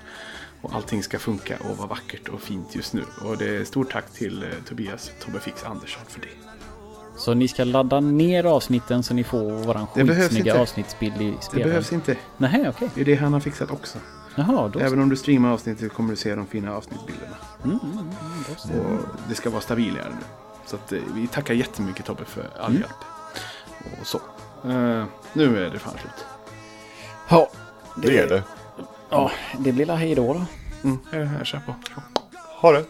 [0.61, 3.03] Och allting ska funka och vara vackert och fint just nu.
[3.25, 6.27] Och det är stort tack till eh, Tobias Tobbefix Andersson för det.
[7.17, 11.41] Så ni ska ladda ner avsnitten så ni får våran Det skitsnygga avsnittsbild i Det
[11.41, 11.67] spelen.
[11.67, 12.17] behövs inte.
[12.37, 12.89] Nej, okej.
[12.95, 13.97] Det är det han har fixat också.
[14.47, 17.35] Jaha, då Även om du streamar avsnittet kommer du se de fina avsnittsbilderna.
[17.63, 18.09] Mm, mm, mm,
[18.57, 18.69] så.
[18.73, 18.99] Och
[19.29, 20.25] det ska vara stabilare nu.
[20.65, 22.81] Så att, eh, vi tackar jättemycket Tobbe för all Mm.
[22.81, 23.99] hjälp.
[24.01, 24.17] Och så.
[24.69, 25.03] Eh,
[25.33, 26.25] nu är det fan slut.
[27.29, 27.49] Ja,
[27.95, 28.43] Det är det.
[29.09, 30.45] ja, det blir la hej då då.
[30.83, 31.75] Mm, jag, jag kör på.
[32.61, 32.85] Ha det.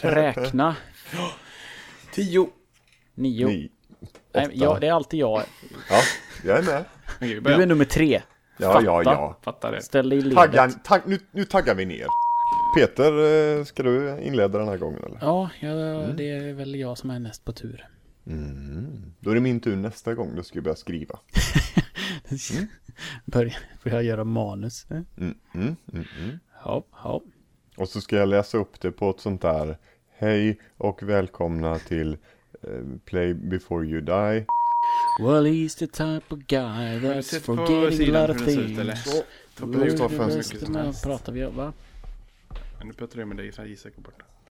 [0.00, 0.76] Räkna.
[2.12, 2.48] Tio.
[3.14, 3.46] Nio.
[3.46, 3.70] Ni.
[4.34, 5.42] Nej, ja, det är alltid jag.
[5.90, 6.00] Ja,
[6.44, 6.84] jag är med.
[7.16, 7.66] Okej, vi Du är börjar.
[7.66, 8.22] nummer tre.
[8.56, 8.84] Ja, Fatta.
[8.84, 9.38] ja, ja.
[9.42, 9.82] Fattar det.
[9.82, 10.84] Ställ dig i Tagga, ledet.
[10.84, 12.06] tagg, nu, nu taggar vi ner.
[12.76, 13.12] Peter,
[13.58, 15.18] eh, ska du inleda den här gången eller?
[15.20, 15.68] Ja, ja,
[16.16, 17.88] det är väl jag som är näst på tur.
[18.26, 19.12] Mm.
[19.20, 21.18] Då är det min tur nästa gång, då ska jag börja skriva.
[23.24, 24.86] Börja, börja göra manus.
[24.90, 26.38] Mm, mm, mm, mm.
[26.64, 27.20] Ja, ja.
[27.76, 29.78] Och så ska jag läsa upp det på ett sånt där
[30.18, 32.12] Hej och välkomna till
[32.62, 32.70] eh,
[33.04, 34.46] Play before you die.
[35.20, 38.78] Well, he's the type of guy du that's forgetting a lot of ut, things.
[39.56, 41.04] du för Vad mycket som helst.
[41.04, 41.72] pratar vi om, va?
[42.78, 44.24] Men nu pratar jag med dig så här Isak är borta.